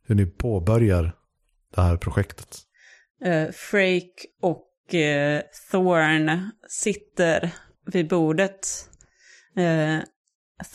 hur 0.06 0.14
ni 0.14 0.26
påbörjar 0.26 1.12
det 1.74 1.80
här 1.80 1.96
projektet. 1.96 2.58
Eh, 3.24 3.48
Frake 3.52 4.26
och 4.42 4.94
eh, 4.94 5.42
Thorn 5.70 6.50
sitter 6.68 7.50
vid 7.86 8.08
bordet. 8.08 8.88
Eh, 9.56 9.98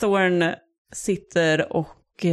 Thorn 0.00 0.44
sitter 0.92 1.72
och 1.72 2.26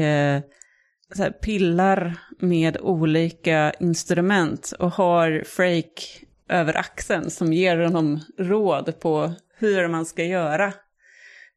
så 1.15 1.23
här, 1.23 1.31
pillar 1.31 2.19
med 2.39 2.77
olika 2.77 3.73
instrument 3.79 4.73
och 4.79 4.91
har 4.91 5.43
Frake 5.45 6.01
över 6.49 6.77
axeln 6.77 7.29
som 7.29 7.53
ger 7.53 7.77
honom 7.77 8.19
råd 8.37 8.99
på 8.99 9.33
hur 9.57 9.87
man 9.87 10.05
ska 10.05 10.23
göra. 10.23 10.73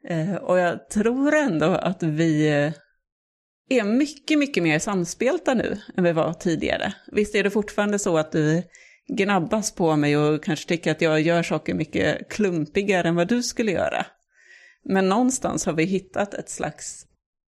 Eh, 0.09 0.35
och 0.35 0.59
jag 0.59 0.89
tror 0.89 1.35
ändå 1.35 1.67
att 1.67 2.03
vi 2.03 2.49
eh, 2.49 2.73
är 3.79 3.85
mycket, 3.85 4.39
mycket 4.39 4.63
mer 4.63 4.79
samspelta 4.79 5.55
nu 5.55 5.79
än 5.97 6.05
vi 6.05 6.13
var 6.13 6.33
tidigare. 6.33 6.95
Visst 7.13 7.35
är 7.35 7.45
det 7.45 7.51
fortfarande 7.51 7.99
så 7.99 8.19
att 8.19 8.33
du 8.33 8.63
gnabbas 9.09 9.73
på 9.75 9.97
mig 9.97 10.17
och 10.17 10.45
kanske 10.45 10.69
tycker 10.69 10.91
att 10.91 11.01
jag 11.01 11.21
gör 11.21 11.43
saker 11.43 11.75
mycket 11.75 12.29
klumpigare 12.29 13.09
än 13.09 13.15
vad 13.15 13.29
du 13.29 13.43
skulle 13.43 13.73
göra. 13.73 14.07
Men 14.85 15.09
någonstans 15.09 15.67
har 15.67 15.73
vi 15.73 15.85
hittat 15.85 16.35
ett 16.35 16.49
slags 16.49 17.07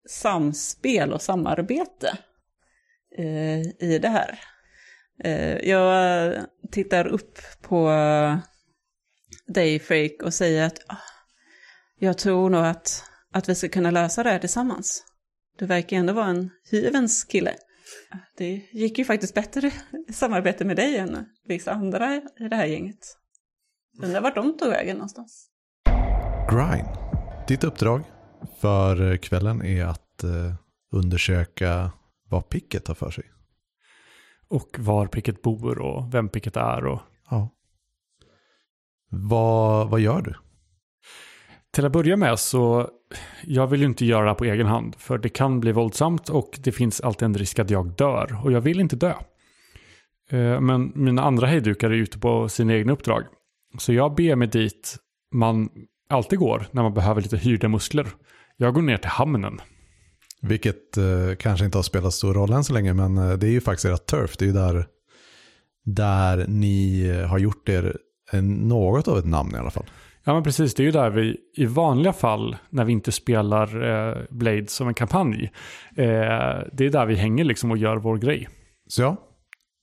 samspel 0.10 1.14
och 1.14 1.22
samarbete 1.22 2.18
eh, 3.18 3.62
i 3.62 4.00
det 4.02 4.10
här. 4.10 4.40
Jag 5.64 6.34
tittar 6.72 7.08
upp 7.08 7.40
på 7.62 7.90
dig, 9.48 9.80
Freak, 9.80 10.24
och 10.24 10.34
säger 10.34 10.66
att 10.66 10.80
ah, 10.88 11.15
jag 12.00 12.18
tror 12.18 12.50
nog 12.50 12.66
att, 12.66 13.04
att 13.34 13.50
vi 13.50 13.56
ska 13.56 13.70
kunna 13.70 13.92
lösa 13.92 14.24
det 14.24 14.30
här 14.30 14.40
tillsammans. 14.40 15.04
Du 15.58 15.66
verkar 15.66 15.98
ändå 15.98 16.14
vara 16.14 16.28
en 16.28 16.50
hyvens 16.72 17.24
kille. 17.24 17.56
Det 18.38 18.62
gick 18.74 18.98
ju 18.98 19.06
faktiskt 19.06 19.34
bättre 19.34 19.72
i 20.08 20.14
samarbete 20.14 20.66
med 20.66 20.76
dig 20.76 20.98
än 20.98 21.26
vissa 21.48 21.72
andra 21.72 22.16
i 22.16 22.22
det 22.50 22.56
här 22.56 22.66
gänget. 22.66 23.18
Undrar 24.04 24.22
vart 24.22 24.36
de 24.36 24.58
tog 24.58 24.70
vägen 24.70 24.98
någonstans. 24.98 25.50
Grind. 26.50 26.88
Ditt 27.48 27.64
uppdrag 27.64 28.04
för 28.62 29.18
kvällen 29.18 29.66
är 29.66 29.86
att 29.86 30.24
eh, 30.24 30.54
undersöka 30.92 31.92
vad 32.30 32.50
picket 32.50 32.88
har 32.88 32.96
för 32.96 33.12
sig. 33.12 33.24
Och 34.48 34.80
var 34.80 35.08
picket 35.08 35.42
bor 35.42 35.80
och 35.80 36.14
vem 36.14 36.30
picket 36.30 36.58
är. 36.58 36.86
Och... 36.86 37.00
Ja. 37.30 37.50
Vad, 39.10 39.90
vad 39.90 40.00
gör 40.00 40.22
du? 40.22 40.36
Till 41.76 41.86
att 41.86 41.92
börja 41.92 42.18
med 42.18 42.40
så, 42.40 42.90
jag 43.44 43.68
vill 43.68 43.80
ju 43.80 43.86
inte 43.86 44.06
göra 44.06 44.22
det 44.22 44.30
här 44.30 44.36
på 44.36 44.46
egen 44.46 44.68
hand. 44.68 44.96
För 44.98 45.18
det 45.18 45.30
kan 45.30 45.60
bli 45.60 45.72
våldsamt 45.72 46.30
och 46.30 46.60
det 46.64 46.72
finns 46.72 47.02
alltid 47.02 47.26
en 47.26 47.38
risk 47.38 47.60
att 47.60 47.70
jag 47.70 47.96
dör. 47.96 48.40
Och 48.44 48.52
jag 48.52 48.62
vill 48.62 48.80
inte 48.80 48.96
dö. 48.96 49.14
Eh, 50.30 50.60
men 50.62 50.92
mina 50.96 51.22
andra 51.22 51.48
hejdukar 51.48 51.90
är 51.90 51.94
ute 51.96 52.20
på 52.20 52.50
sina 52.50 52.74
egna 52.74 52.94
uppdrag. 52.94 53.24
Så 53.78 53.94
jag 53.94 54.16
ber 54.16 54.36
mig 54.36 54.48
dit 54.48 54.96
man 55.34 55.70
alltid 56.10 56.40
går 56.40 56.68
när 56.72 56.84
man 56.84 56.94
behöver 56.94 57.22
lite 57.22 57.38
hyrda 57.38 57.68
muskler. 57.68 58.08
Jag 58.58 58.74
går 58.74 58.82
ner 58.82 58.98
till 58.98 59.10
hamnen. 59.10 59.62
Vilket 60.42 60.98
eh, 60.98 61.36
kanske 61.40 61.66
inte 61.66 61.78
har 61.78 61.84
spelat 61.84 62.14
stor 62.14 62.34
roll 62.34 62.54
än 62.54 62.64
så 62.64 62.74
länge, 62.74 62.94
men 62.94 63.18
eh, 63.18 63.34
det 63.34 63.48
är 63.48 63.52
ju 63.52 63.62
faktiskt 63.62 63.86
ert 63.86 64.06
turf. 64.06 64.38
Det 64.38 64.46
är 64.46 64.48
ju 64.48 64.54
där, 64.54 64.86
där 65.86 66.46
ni 66.48 67.10
har 67.30 67.38
gjort 67.38 67.70
er 67.70 67.98
eh, 68.34 68.42
något 68.42 69.08
av 69.08 69.18
ett 69.18 69.26
namn 69.26 69.56
i 69.56 69.58
alla 69.58 69.72
fall. 69.72 69.86
Ja 70.28 70.34
men 70.34 70.44
precis, 70.44 70.74
det 70.74 70.84
är 70.84 70.86
ju 70.86 70.92
där 70.92 71.10
vi 71.10 71.38
i 71.54 71.66
vanliga 71.66 72.14
fall 72.14 72.58
när 72.70 72.86
vi 72.86 72.92
inte 72.92 73.12
spelar 73.12 73.84
eh, 73.84 74.18
Blade 74.30 74.68
som 74.68 74.88
en 74.88 74.94
kampanj. 74.94 75.44
Eh, 75.96 76.60
det 76.74 76.86
är 76.86 76.90
där 76.90 77.06
vi 77.06 77.16
hänger 77.16 77.44
liksom 77.44 77.72
och 77.72 77.78
gör 77.78 77.98
vår 77.98 78.18
grej. 78.18 78.50
Så 78.88 79.02
ja, 79.02 79.18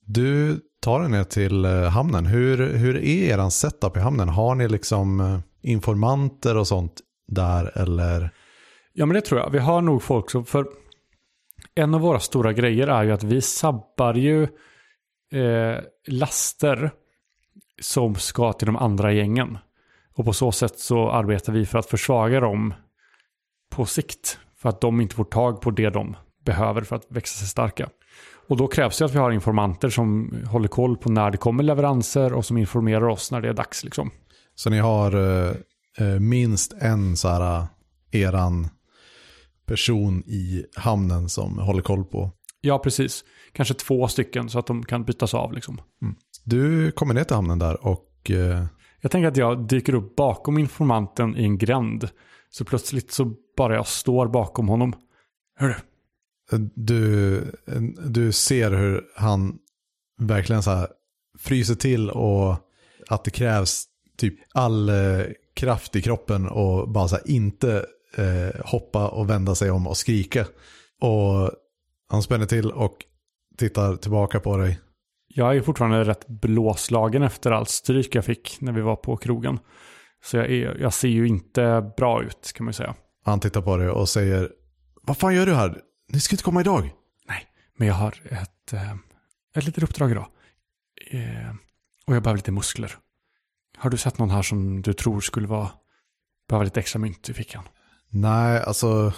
du 0.05 0.59
tar 0.81 1.03
er 1.03 1.09
ner 1.09 1.23
till 1.23 1.65
eh, 1.65 1.83
hamnen. 1.83 2.25
Hur, 2.25 2.77
hur 2.77 2.97
är 2.97 3.39
er 3.39 3.49
setup 3.49 3.97
i 3.97 3.99
hamnen? 3.99 4.29
Har 4.29 4.55
ni 4.55 4.67
liksom 4.67 5.19
eh, 5.19 5.39
informanter 5.61 6.57
och 6.57 6.67
sånt 6.67 7.01
där 7.27 7.77
eller? 7.77 8.29
Ja 8.93 9.05
men 9.05 9.15
det 9.15 9.21
tror 9.21 9.39
jag. 9.39 9.49
Vi 9.49 9.59
har 9.59 9.81
nog 9.81 10.03
folk 10.03 10.29
som, 10.29 10.45
för 10.45 10.65
en 11.75 11.93
av 11.93 12.01
våra 12.01 12.19
stora 12.19 12.53
grejer 12.53 12.87
är 12.87 13.03
ju 13.03 13.11
att 13.11 13.23
vi 13.23 13.41
sabbar 13.41 14.13
ju 14.13 14.43
eh, 15.33 15.79
laster 16.07 16.91
som 17.81 18.15
ska 18.15 18.53
till 18.53 18.65
de 18.65 18.75
andra 18.75 19.13
gängen. 19.13 19.57
Och 20.15 20.25
på 20.25 20.33
så 20.33 20.51
sätt 20.51 20.79
så 20.79 21.11
arbetar 21.11 21.53
vi 21.53 21.65
för 21.65 21.79
att 21.79 21.85
försvaga 21.85 22.39
dem 22.39 22.73
på 23.71 23.85
sikt. 23.85 24.39
För 24.57 24.69
att 24.69 24.81
de 24.81 25.01
inte 25.01 25.15
får 25.15 25.23
tag 25.23 25.61
på 25.61 25.71
det 25.71 25.89
de 25.89 26.15
behöver 26.45 26.81
för 26.81 26.95
att 26.95 27.05
växa 27.09 27.39
sig 27.39 27.47
starka. 27.47 27.89
Och 28.47 28.57
då 28.57 28.67
krävs 28.67 28.97
det 28.97 29.05
att 29.05 29.13
vi 29.13 29.17
har 29.17 29.31
informanter 29.31 29.89
som 29.89 30.33
håller 30.47 30.67
koll 30.67 30.97
på 30.97 31.11
när 31.11 31.31
det 31.31 31.37
kommer 31.37 31.63
leveranser 31.63 32.33
och 32.33 32.45
som 32.45 32.57
informerar 32.57 33.07
oss 33.07 33.31
när 33.31 33.41
det 33.41 33.49
är 33.49 33.53
dags. 33.53 33.83
Liksom. 33.83 34.11
Så 34.55 34.69
ni 34.69 34.79
har 34.79 35.15
eh, 35.15 35.55
eh 35.97 36.19
minst 36.19 36.73
en 36.73 37.17
så 37.17 37.27
här 37.27 37.57
eh, 37.57 38.21
eran 38.21 38.67
person 39.65 40.23
i 40.25 40.65
hamnen 40.75 41.29
som 41.29 41.57
håller 41.57 41.81
koll 41.81 42.05
på? 42.05 42.31
Ja, 42.61 42.79
precis. 42.79 43.23
Kanske 43.51 43.73
två 43.73 44.07
stycken 44.07 44.49
så 44.49 44.59
att 44.59 44.67
de 44.67 44.85
kan 44.85 45.03
bytas 45.03 45.33
av. 45.33 45.53
Liksom. 45.53 45.81
Mm. 46.01 46.15
Du 46.43 46.91
kommer 46.91 47.13
ner 47.13 47.23
till 47.23 47.35
hamnen 47.35 47.59
där 47.59 47.87
och... 47.87 48.31
Eh... 48.31 48.65
Jag 49.03 49.11
tänker 49.11 49.27
att 49.27 49.37
jag 49.37 49.67
dyker 49.67 49.95
upp 49.95 50.15
bakom 50.15 50.57
informanten 50.57 51.37
i 51.37 51.43
en 51.43 51.57
gränd. 51.57 52.09
Så 52.49 52.65
plötsligt 52.65 53.11
så 53.11 53.33
bara 53.57 53.75
jag 53.75 53.87
står 53.87 54.27
bakom 54.27 54.67
honom. 54.67 54.93
Hörru. 55.59 55.75
Du, 56.75 57.41
du 58.05 58.31
ser 58.31 58.71
hur 58.71 59.03
han 59.15 59.57
verkligen 60.19 60.63
så 60.63 60.71
här 60.71 60.87
fryser 61.39 61.75
till 61.75 62.09
och 62.09 62.55
att 63.07 63.23
det 63.23 63.31
krävs 63.31 63.85
typ 64.17 64.39
all 64.53 64.89
eh, 64.89 65.25
kraft 65.53 65.95
i 65.95 66.01
kroppen 66.01 66.47
och 66.47 66.89
bara 66.89 67.07
så 67.07 67.15
här 67.15 67.29
inte 67.29 67.85
eh, 68.15 68.65
hoppa 68.65 69.09
och 69.09 69.29
vända 69.29 69.55
sig 69.55 69.71
om 69.71 69.87
och 69.87 69.97
skrika. 69.97 70.45
Och 71.01 71.51
han 72.09 72.23
spänner 72.23 72.45
till 72.45 72.71
och 72.71 72.97
tittar 73.57 73.95
tillbaka 73.95 74.39
på 74.39 74.57
dig. 74.57 74.79
Jag 75.35 75.57
är 75.57 75.61
fortfarande 75.61 76.03
rätt 76.03 76.27
blåslagen 76.27 77.23
efter 77.23 77.51
allt 77.51 77.69
stryk 77.69 78.15
jag 78.15 78.25
fick 78.25 78.57
när 78.61 78.71
vi 78.71 78.81
var 78.81 78.95
på 78.95 79.17
krogen. 79.17 79.59
Så 80.23 80.37
jag, 80.37 80.51
är, 80.51 80.77
jag 80.79 80.93
ser 80.93 81.07
ju 81.07 81.27
inte 81.27 81.91
bra 81.97 82.23
ut 82.23 82.53
kan 82.55 82.65
man 82.65 82.69
ju 82.69 82.73
säga. 82.73 82.95
Han 83.25 83.39
tittar 83.39 83.61
på 83.61 83.77
dig 83.77 83.89
och 83.89 84.09
säger 84.09 84.51
Vad 85.01 85.17
fan 85.17 85.35
gör 85.35 85.45
du 85.45 85.53
här? 85.53 85.81
Ni 86.09 86.19
ska 86.19 86.33
inte 86.33 86.43
komma 86.43 86.61
idag. 86.61 86.93
Nej, 87.27 87.45
men 87.77 87.87
jag 87.87 87.95
har 87.95 88.21
ett, 88.29 88.73
eh, 88.73 88.93
ett 89.55 89.65
litet 89.65 89.83
uppdrag 89.83 90.11
idag. 90.11 90.27
Eh, 91.11 91.49
och 92.07 92.15
jag 92.15 92.23
behöver 92.23 92.37
lite 92.37 92.51
muskler. 92.51 92.95
Har 93.77 93.89
du 93.89 93.97
sett 93.97 94.17
någon 94.17 94.29
här 94.29 94.41
som 94.41 94.81
du 94.81 94.93
tror 94.93 95.21
skulle 95.21 95.47
vara, 95.47 95.69
behöva 96.49 96.63
lite 96.63 96.79
extra 96.79 96.99
mynt 96.99 97.29
i 97.29 97.33
fickan? 97.33 97.63
Nej, 98.09 98.63
alltså 98.63 99.13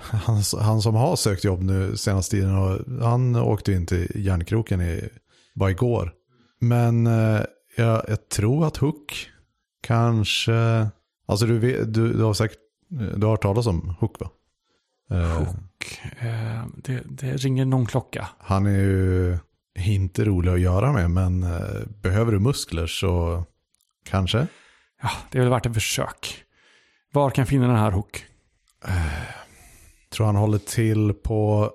han, 0.00 0.42
han 0.60 0.82
som 0.82 0.94
har 0.94 1.16
sökt 1.16 1.44
jobb 1.44 1.62
nu 1.62 1.96
senaste 1.96 2.36
tiden, 2.36 2.56
och 2.56 3.02
han 3.02 3.36
åkte 3.36 3.72
in 3.72 3.86
till 3.86 4.12
järnkroken 4.14 4.80
i, 4.80 5.08
bara 5.54 5.70
igår. 5.70 6.12
Men 6.60 7.06
eh, 7.06 7.40
jag, 7.76 8.04
jag, 8.08 8.28
tror 8.28 8.66
att 8.66 8.76
Hook 8.76 9.28
kanske, 9.82 10.88
alltså 11.26 11.46
du, 11.46 11.58
vet, 11.58 11.94
du, 11.94 12.12
du 12.12 12.22
har 12.22 12.34
säkert, 12.34 12.58
du 12.88 13.26
har 13.26 13.30
hört 13.30 13.42
talas 13.42 13.66
om 13.66 13.94
Hook 14.00 14.20
va? 14.20 14.30
Eh, 15.10 15.38
Hook, 15.38 16.00
eh, 16.20 16.66
det, 16.76 17.02
det, 17.04 17.36
ringer 17.36 17.64
någon 17.64 17.86
klocka. 17.86 18.28
Han 18.38 18.66
är 18.66 18.78
ju 18.78 19.38
inte 19.74 20.24
rolig 20.24 20.52
att 20.52 20.60
göra 20.60 20.92
med, 20.92 21.10
men 21.10 21.42
eh, 21.42 21.86
behöver 22.02 22.32
du 22.32 22.38
muskler 22.38 22.86
så 22.86 23.44
kanske. 24.04 24.46
Ja, 25.02 25.10
det 25.30 25.38
är 25.38 25.42
väl 25.42 25.50
värt 25.50 25.66
ett 25.66 25.74
försök. 25.74 26.44
Var 27.12 27.30
kan 27.30 27.42
jag 27.42 27.48
finna 27.48 27.66
den 27.66 27.76
här 27.76 27.90
Hook? 27.90 28.24
Tror 30.12 30.26
han 30.26 30.36
håller 30.36 30.58
till 30.58 31.12
på, 31.12 31.70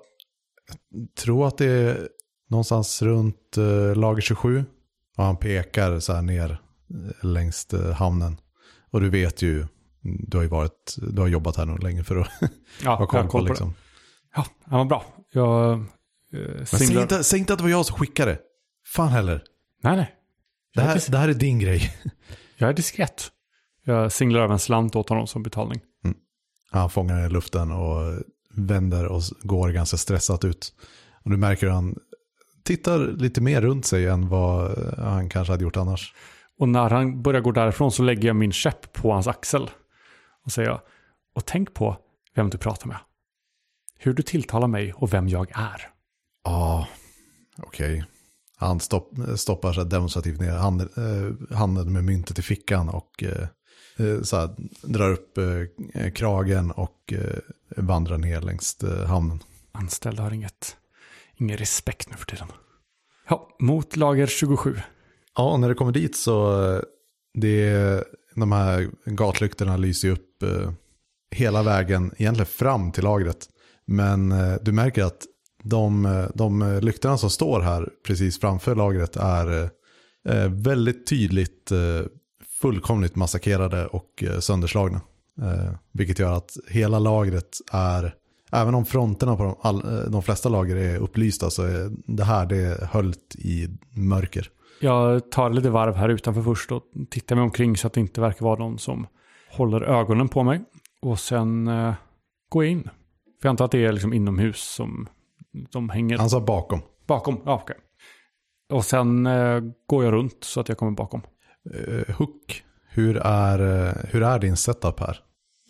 jag 0.90 1.14
tror 1.14 1.46
att 1.46 1.58
det 1.58 1.66
är 1.66 2.08
någonstans 2.48 3.02
runt 3.02 3.58
uh, 3.58 3.94
lager 3.94 4.20
27. 4.20 4.64
Och 5.16 5.24
han 5.24 5.36
pekar 5.36 6.00
så 6.00 6.12
här 6.12 6.22
ner 6.22 6.50
uh, 6.94 7.26
längs 7.32 7.74
uh, 7.74 7.92
hamnen. 7.92 8.40
Och 8.90 9.00
du 9.00 9.10
vet 9.10 9.42
ju, 9.42 9.66
du 10.02 10.36
har 10.36 10.42
ju 10.42 10.48
varit, 10.48 10.96
du 10.96 11.20
har 11.20 11.28
jobbat 11.28 11.56
här 11.56 11.66
nog 11.66 11.82
länge 11.82 12.04
för 12.04 12.16
att 12.16 12.28
ja, 12.84 12.94
ha 12.94 13.06
koll 13.06 13.28
på 13.28 13.40
liksom. 13.40 13.74
Ja, 14.36 14.46
ja, 14.70 14.76
vad 14.76 14.88
bra. 14.88 15.04
Jag, 15.32 15.78
uh, 15.78 15.84
Men 16.56 16.66
säg 16.66 17.00
inte, 17.00 17.24
säg 17.24 17.38
inte 17.38 17.52
att 17.52 17.58
det 17.58 17.62
var 17.62 17.70
jag 17.70 17.86
som 17.86 17.96
skickade. 17.96 18.38
Fan 18.86 19.08
heller. 19.08 19.42
Nej, 19.82 19.96
nej. 19.96 20.12
Det 20.74 20.82
här, 20.82 21.10
det 21.10 21.18
här 21.18 21.28
är 21.28 21.34
din 21.34 21.58
grej. 21.58 21.94
jag 22.56 22.70
är 22.70 22.74
diskret. 22.74 23.30
Jag 23.84 24.12
singlar 24.12 24.40
över 24.40 24.52
en 24.52 24.58
slant 24.58 24.96
åt 24.96 25.08
honom 25.08 25.26
som 25.26 25.42
betalning. 25.42 25.80
Han 26.70 26.90
fångar 26.90 27.16
den 27.16 27.26
i 27.26 27.28
luften 27.28 27.70
och 27.70 28.22
vänder 28.50 29.06
och 29.06 29.22
går 29.42 29.68
ganska 29.70 29.96
stressat 29.96 30.44
ut. 30.44 30.74
Och 31.24 31.30
du 31.30 31.36
märker 31.36 31.66
att 31.66 31.74
han 31.74 31.98
tittar 32.62 32.98
lite 32.98 33.40
mer 33.40 33.60
runt 33.60 33.86
sig 33.86 34.06
än 34.06 34.28
vad 34.28 34.78
han 34.98 35.28
kanske 35.28 35.52
hade 35.52 35.64
gjort 35.64 35.76
annars. 35.76 36.14
Och 36.58 36.68
när 36.68 36.90
han 36.90 37.22
börjar 37.22 37.40
gå 37.40 37.52
därifrån 37.52 37.92
så 37.92 38.02
lägger 38.02 38.26
jag 38.26 38.36
min 38.36 38.52
käpp 38.52 38.92
på 38.92 39.12
hans 39.12 39.26
axel. 39.26 39.70
Och 40.44 40.52
säger, 40.52 40.80
och 41.34 41.46
tänk 41.46 41.74
på 41.74 41.96
vem 42.34 42.50
du 42.50 42.58
pratar 42.58 42.86
med. 42.86 42.96
Hur 43.98 44.14
du 44.14 44.22
tilltalar 44.22 44.68
mig 44.68 44.92
och 44.92 45.12
vem 45.12 45.28
jag 45.28 45.50
är. 45.50 45.88
Ja, 46.44 46.50
ah, 46.50 46.86
okej. 47.58 47.92
Okay. 47.92 48.04
Han 48.56 48.80
stopp, 48.80 49.10
stoppar 49.36 49.72
så 49.72 49.84
demonstrativt 49.84 50.40
ner 50.40 50.52
handen, 50.52 50.88
eh, 50.96 51.56
handen 51.56 51.92
med 51.92 52.04
myntet 52.04 52.38
i 52.38 52.42
fickan 52.42 52.88
och 52.88 53.22
eh, 53.22 53.30
eh, 53.30 53.48
så 54.22 54.36
här, 54.36 54.50
drar 54.82 55.10
upp 55.10 55.38
eh, 55.38 56.10
kragen 56.10 56.70
och 56.70 57.12
eh, 57.12 57.38
vandrar 57.76 58.18
ner 58.18 58.40
längs 58.40 58.84
eh, 58.84 59.06
hamnen. 59.06 59.42
Anställda 59.72 60.22
har 60.22 60.30
inget, 60.30 60.76
ingen 61.36 61.56
respekt 61.56 62.10
nu 62.10 62.16
för 62.16 62.26
tiden. 62.26 62.48
Ja, 63.28 63.48
mot 63.60 63.96
lager 63.96 64.26
27. 64.26 64.76
Ja, 65.36 65.56
när 65.56 65.68
det 65.68 65.74
kommer 65.74 65.92
dit 65.92 66.16
så 66.16 66.64
eh, 66.74 66.80
det, 67.34 68.04
de 68.34 68.52
här 68.52 68.90
gatlyktorna 69.04 69.76
lyser 69.76 70.10
upp 70.10 70.42
eh, 70.42 70.72
hela 71.30 71.62
vägen 71.62 72.12
egentligen 72.16 72.46
fram 72.46 72.92
till 72.92 73.04
lagret. 73.04 73.48
Men 73.86 74.32
eh, 74.32 74.54
du 74.62 74.72
märker 74.72 75.04
att 75.04 75.26
de, 75.62 76.06
eh, 76.06 76.26
de 76.34 76.78
lyktorna 76.82 77.18
som 77.18 77.30
står 77.30 77.60
här 77.60 77.88
precis 78.06 78.40
framför 78.40 78.74
lagret 78.74 79.16
är 79.16 79.70
eh, 80.28 80.48
väldigt 80.48 81.06
tydligt 81.06 81.72
eh, 81.72 82.02
fullkomligt 82.60 83.16
massakrerade 83.16 83.86
och 83.86 84.24
eh, 84.24 84.38
sönderslagna. 84.38 85.00
Eh, 85.42 85.74
vilket 85.92 86.18
gör 86.18 86.32
att 86.32 86.56
hela 86.68 86.98
lagret 86.98 87.58
är, 87.72 88.14
även 88.52 88.74
om 88.74 88.84
fronterna 88.84 89.36
på 89.36 89.42
de, 89.42 89.56
all, 89.60 89.76
eh, 89.76 90.10
de 90.10 90.22
flesta 90.22 90.48
lager 90.48 90.76
är 90.76 90.96
upplysta 90.98 91.50
så 91.50 91.62
är 91.62 91.90
det 92.16 92.24
här 92.24 92.46
det 92.46 92.56
är 92.56 92.86
höllt 92.86 93.34
i 93.38 93.68
mörker. 93.90 94.50
Jag 94.80 95.30
tar 95.30 95.50
lite 95.50 95.70
varv 95.70 95.94
här 95.94 96.08
utanför 96.08 96.42
först 96.42 96.72
och 96.72 96.82
tittar 97.10 97.36
mig 97.36 97.42
omkring 97.42 97.76
så 97.76 97.86
att 97.86 97.92
det 97.92 98.00
inte 98.00 98.20
verkar 98.20 98.44
vara 98.44 98.58
någon 98.58 98.78
som 98.78 99.06
håller 99.50 99.80
ögonen 99.80 100.28
på 100.28 100.42
mig. 100.42 100.64
Och 101.02 101.18
sen 101.18 101.68
eh, 101.68 101.94
går 102.48 102.64
jag 102.64 102.72
in. 102.72 102.82
För 103.40 103.48
jag 103.48 103.50
antar 103.50 103.64
att 103.64 103.70
det 103.70 103.84
är 103.84 103.92
liksom 103.92 104.12
inomhus 104.12 104.60
som 104.74 105.08
de 105.72 105.88
hänger 105.88 106.18
Han 106.18 106.30
sa 106.30 106.40
bakom. 106.40 106.80
bakom. 107.06 107.40
Ja, 107.44 107.60
okej. 107.62 107.76
Och 108.72 108.84
sen 108.84 109.26
eh, 109.26 109.60
går 109.86 110.04
jag 110.04 110.12
runt 110.12 110.44
så 110.44 110.60
att 110.60 110.68
jag 110.68 110.78
kommer 110.78 110.92
bakom. 110.92 111.22
Uh, 111.74 112.14
Hook, 112.16 112.64
hur 112.88 113.16
är, 113.16 113.86
eh, 113.88 113.94
hur 114.10 114.22
är 114.22 114.38
din 114.38 114.56
setup 114.56 115.00
här? 115.00 115.20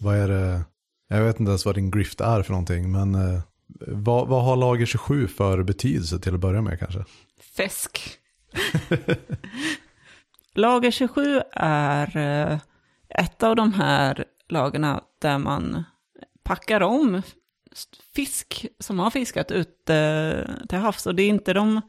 Vad 0.00 0.16
är 0.16 0.28
det? 0.28 0.64
Jag 1.08 1.24
vet 1.24 1.40
inte 1.40 1.50
ens 1.50 1.66
vad 1.66 1.74
din 1.74 1.90
grift 1.90 2.20
är 2.20 2.42
för 2.42 2.52
någonting, 2.52 2.92
men 2.92 3.14
uh, 3.14 3.40
vad, 3.86 4.28
vad 4.28 4.44
har 4.44 4.56
lager 4.56 4.86
27 4.86 5.28
för 5.28 5.62
betydelse 5.62 6.18
till 6.18 6.34
att 6.34 6.40
börja 6.40 6.62
med 6.62 6.78
kanske? 6.78 7.04
Fäsk. 7.56 8.18
Lager 10.54 10.90
27 10.90 11.40
är 11.52 12.16
uh, 12.16 12.58
ett 13.08 13.42
av 13.42 13.56
de 13.56 13.72
här 13.72 14.24
lagerna 14.48 15.02
där 15.20 15.38
man 15.38 15.84
packar 16.42 16.80
om 16.80 17.22
fisk 18.14 18.66
som 18.78 18.98
har 18.98 19.10
fiskat 19.10 19.50
ute 19.50 20.50
till 20.68 20.78
havs. 20.78 21.06
Och 21.06 21.14
det 21.14 21.22
är 21.22 21.28
inte 21.28 21.52
de 21.52 21.80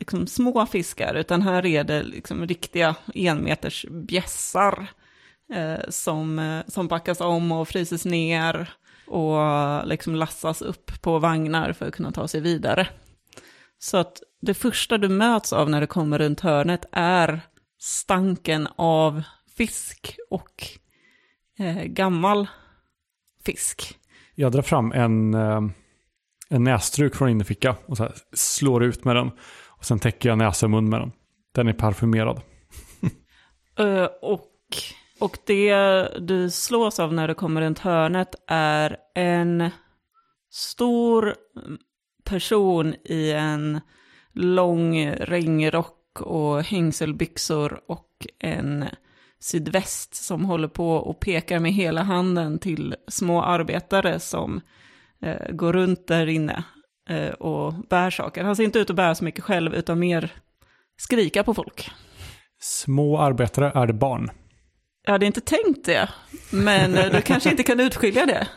liksom, 0.00 0.26
små 0.26 0.66
fiskar, 0.66 1.14
utan 1.14 1.42
här 1.42 1.66
är 1.66 1.84
det 1.84 2.02
liksom 2.02 2.46
riktiga 2.46 2.94
enmeters 3.14 3.86
bjässar 3.90 4.86
eh, 5.52 5.88
som, 5.88 6.38
eh, 6.38 6.62
som 6.68 6.88
packas 6.88 7.20
om 7.20 7.52
och 7.52 7.68
fryses 7.68 8.04
ner 8.04 8.72
och 9.06 9.86
liksom 9.86 10.14
lassas 10.14 10.62
upp 10.62 11.02
på 11.02 11.18
vagnar 11.18 11.72
för 11.72 11.88
att 11.88 11.94
kunna 11.94 12.12
ta 12.12 12.28
sig 12.28 12.40
vidare. 12.40 12.88
Så 13.78 13.96
att 13.96 14.22
det 14.42 14.54
första 14.54 14.98
du 14.98 15.08
möts 15.08 15.52
av 15.52 15.70
när 15.70 15.80
du 15.80 15.86
kommer 15.86 16.18
runt 16.18 16.40
hörnet 16.40 16.84
är 16.92 17.40
stanken 17.78 18.68
av 18.76 19.22
fisk 19.56 20.16
och 20.30 20.66
eh, 21.58 21.82
gammal 21.84 22.48
fisk. 23.44 23.98
Jag 24.34 24.52
drar 24.52 24.62
fram 24.62 24.92
en, 24.92 25.34
eh, 25.34 25.60
en 26.48 26.64
nässtruk 26.64 27.14
från 27.14 27.28
innerficka 27.28 27.76
och 27.86 27.96
så 27.96 28.02
här 28.02 28.14
slår 28.32 28.84
ut 28.84 29.04
med 29.04 29.16
den. 29.16 29.30
Och 29.80 29.86
sen 29.86 29.98
täcker 29.98 30.28
jag 30.28 30.38
näsa 30.38 30.66
och 30.66 30.70
mun 30.70 30.88
med 30.88 31.00
den. 31.00 31.12
Den 31.54 31.68
är 31.68 31.72
parfymerad. 31.72 32.40
Eh, 33.78 34.08
och, 34.22 34.50
och 35.20 35.38
det 35.46 35.74
du 36.18 36.50
slås 36.50 37.00
av 37.00 37.14
när 37.14 37.28
du 37.28 37.34
kommer 37.34 37.60
runt 37.60 37.78
hörnet 37.78 38.34
är 38.46 38.96
en 39.14 39.70
stor 40.50 41.34
person 42.24 42.94
i 43.04 43.30
en 43.30 43.80
lång 44.32 45.10
regnrock 45.10 46.20
och 46.20 46.62
hängselbyxor 46.62 47.80
och 47.86 48.26
en 48.38 48.84
sydväst 49.38 50.14
som 50.14 50.44
håller 50.44 50.68
på 50.68 50.92
och 50.92 51.20
pekar 51.20 51.58
med 51.58 51.72
hela 51.72 52.02
handen 52.02 52.58
till 52.58 52.94
små 53.08 53.42
arbetare 53.42 54.20
som 54.20 54.60
eh, 55.22 55.52
går 55.52 55.72
runt 55.72 56.06
där 56.06 56.26
inne 56.26 56.64
och 57.38 57.74
bär 57.74 58.10
saker. 58.10 58.44
Han 58.44 58.56
ser 58.56 58.64
inte 58.64 58.78
ut 58.78 58.90
att 58.90 58.96
bära 58.96 59.14
så 59.14 59.24
mycket 59.24 59.44
själv 59.44 59.74
utan 59.74 59.98
mer 59.98 60.32
skrika 60.96 61.44
på 61.44 61.54
folk. 61.54 61.90
Små 62.60 63.18
arbetare 63.18 63.72
är 63.74 63.86
det 63.86 63.92
barn. 63.92 64.30
Jag 65.04 65.12
hade 65.12 65.26
inte 65.26 65.40
tänkt 65.40 65.84
det, 65.84 66.08
men 66.50 66.94
eh, 66.94 67.12
du 67.12 67.20
kanske 67.20 67.50
inte 67.50 67.62
kan 67.62 67.80
utskilja 67.80 68.26
det. 68.26 68.48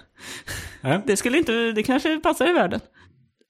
Nej. 0.81 1.01
Det 1.05 1.17
skulle 1.17 1.37
inte, 1.37 1.71
det 1.71 1.83
kanske 1.83 2.19
passar 2.19 2.49
i 2.49 2.53
världen. 2.53 2.79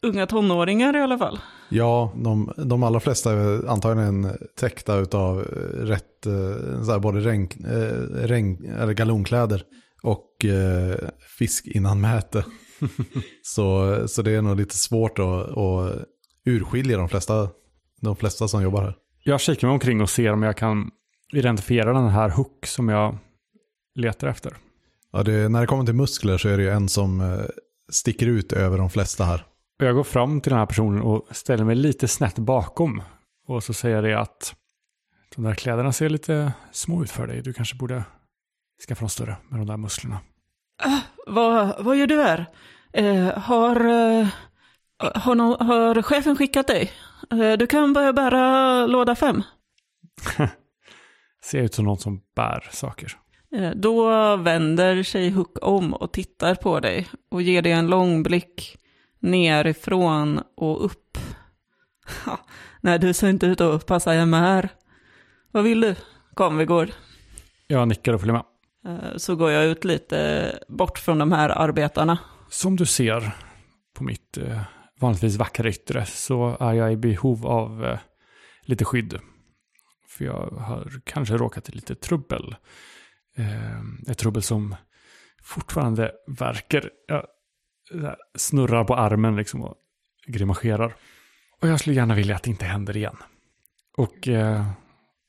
Unga 0.02 0.28
tonåringar 0.28 0.96
i 0.96 1.00
alla 1.00 1.18
fall. 1.18 1.40
Ja, 1.70 2.14
de, 2.16 2.54
de 2.58 2.84
allra 2.84 3.00
flesta 3.00 3.32
är 3.32 3.70
antagligen 3.70 4.38
täckta 4.60 4.94
av 5.18 5.40
rätt, 5.74 6.26
eh, 6.26 6.84
så 6.84 6.92
här, 6.92 7.00
både 7.00 7.20
regn, 7.20 7.50
eh, 7.66 8.28
regn, 8.28 8.76
eller 8.80 8.94
galonkläder 8.94 9.64
och 10.04 10.46
eh, 10.46 10.96
fisk 11.38 11.68
innan 11.68 12.02
mäte. 12.02 12.46
så, 13.42 13.98
så 14.08 14.22
det 14.22 14.32
är 14.32 14.42
nog 14.42 14.58
lite 14.58 14.78
svårt 14.78 15.20
att, 15.20 15.58
att 15.58 16.06
urskilja 16.46 16.98
de 16.98 17.10
flesta, 17.10 17.50
de 18.02 18.16
flesta 18.16 18.48
som 18.48 18.64
jobbar 18.64 18.82
här. 18.82 18.96
Jag 19.24 19.42
kikar 19.42 19.68
mig 19.68 19.74
omkring 19.74 20.02
och 20.02 20.10
ser 20.10 20.34
om 20.34 20.44
jag 20.44 20.58
kan 20.58 20.92
identifiera 21.34 21.94
den 21.94 22.10
här 22.10 22.30
hook 22.30 22.66
som 22.66 22.90
jag 22.90 23.18
letar 23.96 24.28
efter. 24.28 24.58
Ja, 25.12 25.24
det, 25.24 25.50
när 25.50 25.62
det 25.62 25.68
kommer 25.68 25.86
till 25.86 25.94
muskler 25.94 26.38
så 26.38 26.50
är 26.50 26.58
det 26.58 26.64
ju 26.64 26.70
en 26.70 26.90
som 26.90 27.22
eh, 27.22 27.46
sticker 27.92 28.28
ut 28.28 28.54
över 28.54 28.78
de 28.78 28.90
flesta 28.90 29.24
här. 29.24 29.46
Och 29.80 29.86
jag 29.86 29.96
går 29.96 30.04
fram 30.04 30.42
till 30.42 30.50
den 30.50 30.60
här 30.60 30.66
personen 30.66 31.02
och 31.02 31.28
ställer 31.32 31.64
mig 31.64 31.76
lite 31.76 32.08
snett 32.08 32.36
bakom. 32.36 33.02
Och 33.48 33.64
så 33.64 33.74
säger 33.74 33.96
jag 33.96 34.04
det 34.04 34.20
att 34.20 34.56
de 35.36 35.44
där 35.44 35.56
kläderna 35.56 35.94
ser 35.94 36.10
lite 36.10 36.54
små 36.72 37.04
ut 37.04 37.12
för 37.12 37.28
dig. 37.28 37.42
Du 37.42 37.54
kanske 37.54 37.76
borde 37.76 38.04
skaffa 38.88 39.00
dem 39.00 39.10
större 39.10 39.36
med 39.50 39.60
de 39.60 39.68
där 39.68 39.78
musklerna. 39.78 40.20
Vad, 41.28 41.84
vad 41.86 41.98
gör 41.98 42.08
du 42.08 42.22
här? 42.22 42.46
Eh, 42.94 43.38
har, 43.40 43.86
eh, 43.86 44.28
har, 45.16 45.36
nå- 45.36 45.58
har 45.64 46.02
chefen 46.02 46.36
skickat 46.38 46.68
dig? 46.68 46.92
Eh, 47.32 47.52
du 47.58 47.68
kan 47.68 47.94
börja 47.94 48.14
bära 48.14 48.86
låda 48.86 49.16
fem. 49.16 49.44
Ser 51.44 51.60
ut 51.62 51.74
som 51.74 51.86
någon 51.86 51.98
som 51.98 52.22
bär 52.36 52.70
saker. 52.72 53.18
Eh, 53.56 53.72
Då 53.76 54.36
vänder 54.36 55.04
sig 55.04 55.30
Hook 55.30 55.58
om 55.62 55.94
och 55.94 56.14
tittar 56.14 56.56
på 56.56 56.80
dig 56.80 57.08
och 57.32 57.42
ger 57.42 57.62
dig 57.62 57.72
en 57.72 57.88
lång 57.88 58.24
blick 58.24 58.78
nerifrån 59.20 60.42
och 60.58 60.86
upp. 60.86 61.18
Ha, 62.26 62.40
Nej, 62.82 63.00
du 63.00 63.14
ser 63.14 63.30
inte 63.30 63.46
ut 63.46 63.62
att 63.62 63.86
passa 63.86 64.12
hemma 64.12 64.38
här. 64.40 64.70
Vad 65.52 65.64
vill 65.64 65.82
du? 65.82 65.96
Kom, 66.34 66.58
vi 66.58 66.66
går. 66.66 66.90
Jag 67.68 67.88
nickar 67.88 68.14
och 68.14 68.20
följer 68.20 68.34
med. 68.34 68.44
Så 69.22 69.36
går 69.36 69.52
jag 69.52 69.66
ut 69.66 69.84
lite 69.84 70.60
bort 70.68 70.98
från 71.00 71.20
de 71.20 71.32
här 71.32 71.50
arbetarna. 71.50 72.18
Som 72.54 72.76
du 72.76 72.86
ser 72.86 73.36
på 73.94 74.04
mitt 74.04 74.38
eh, 74.38 74.62
vanligtvis 75.00 75.36
vackra 75.36 75.70
yttre 75.70 76.06
så 76.06 76.58
är 76.60 76.74
jag 76.74 76.94
i 76.94 76.98
behov 76.98 77.48
av 77.48 77.86
eh, 77.86 78.00
lite 78.62 78.86
skydd. 78.86 79.20
För 80.08 80.26
jag 80.26 80.50
har 80.50 81.02
kanske 81.04 81.38
råkat 81.38 81.70
i 81.70 81.72
lite 81.72 81.96
trubbel. 81.96 82.56
Eh, 83.38 83.80
ett 84.08 84.18
trubbel 84.18 84.44
som 84.44 84.76
fortfarande 85.44 86.12
verkar. 86.28 86.90
Jag 87.08 87.26
eh, 88.04 88.14
snurrar 88.36 88.84
på 88.84 88.96
armen 88.96 89.36
liksom 89.36 89.62
och 89.62 89.76
grimaserar. 90.26 90.96
Och 91.62 91.68
jag 91.68 91.80
skulle 91.80 91.96
gärna 91.96 92.16
vilja 92.16 92.36
att 92.36 92.44
det 92.44 92.50
inte 92.50 92.66
händer 92.66 92.98
igen. 92.98 93.18
Och 93.98 94.28
eh, 94.28 94.66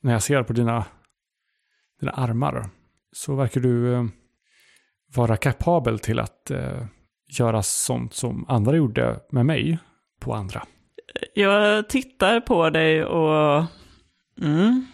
när 0.00 0.12
jag 0.12 0.22
ser 0.22 0.42
på 0.42 0.52
dina, 0.52 0.84
dina 2.00 2.12
armar 2.12 2.70
så 3.12 3.34
verkar 3.34 3.60
du 3.60 3.94
eh, 3.94 4.04
vara 5.14 5.36
kapabel 5.36 5.98
till 5.98 6.18
att 6.18 6.50
eh, 6.50 6.86
göra 7.38 7.62
sånt 7.62 8.14
som 8.14 8.44
andra 8.48 8.76
gjorde 8.76 9.20
med 9.30 9.46
mig 9.46 9.78
på 10.20 10.34
andra. 10.34 10.62
Jag 11.34 11.88
tittar 11.88 12.40
på 12.40 12.70
dig 12.70 13.04
och... 13.04 13.64
Mm. 14.40 14.86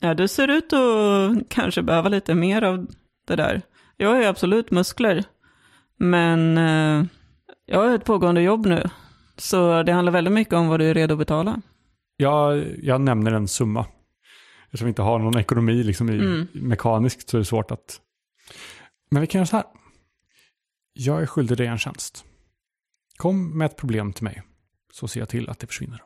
Ja, 0.00 0.14
du 0.14 0.28
ser 0.28 0.48
ut 0.48 0.72
att 0.72 1.48
kanske 1.48 1.82
behöva 1.82 2.08
lite 2.08 2.34
mer 2.34 2.62
av 2.62 2.86
det 3.26 3.36
där. 3.36 3.62
Jag 3.96 4.08
har 4.08 4.16
ju 4.16 4.24
absolut 4.24 4.70
muskler. 4.70 5.24
Men 5.96 6.58
eh, 6.58 7.04
jag 7.66 7.78
har 7.78 7.94
ett 7.94 8.04
pågående 8.04 8.42
jobb 8.42 8.66
nu. 8.66 8.82
Så 9.36 9.82
det 9.82 9.92
handlar 9.92 10.12
väldigt 10.12 10.32
mycket 10.34 10.54
om 10.54 10.68
vad 10.68 10.80
du 10.80 10.90
är 10.90 10.94
redo 10.94 11.14
att 11.14 11.18
betala. 11.18 11.62
Jag, 12.16 12.64
jag 12.82 13.00
nämner 13.00 13.32
en 13.32 13.48
summa. 13.48 13.86
Eftersom 14.64 14.86
vi 14.86 14.88
inte 14.88 15.02
har 15.02 15.18
någon 15.18 15.38
ekonomi 15.38 15.82
liksom 15.82 16.10
i, 16.10 16.18
Mm. 16.18 16.46
mekaniskt 16.52 17.28
så 17.30 17.36
är 17.36 17.38
det 17.38 17.44
svårt 17.44 17.70
att... 17.70 18.00
Men 19.10 19.20
vi 19.20 19.26
kan 19.26 19.38
göra 19.38 19.46
så 19.46 19.56
här. 19.56 19.64
Jag 21.00 21.22
är 21.22 21.26
skyldig 21.26 21.56
dig 21.56 21.66
en 21.66 21.78
tjänst. 21.78 22.24
Kom 23.16 23.58
med 23.58 23.66
ett 23.66 23.76
problem 23.76 24.12
till 24.12 24.24
mig. 24.24 24.42
Så 24.92 25.08
ser 25.08 25.20
jag 25.20 25.28
till 25.28 25.48
att 25.48 25.58
det 25.58 25.66
försvinner. 25.66 26.02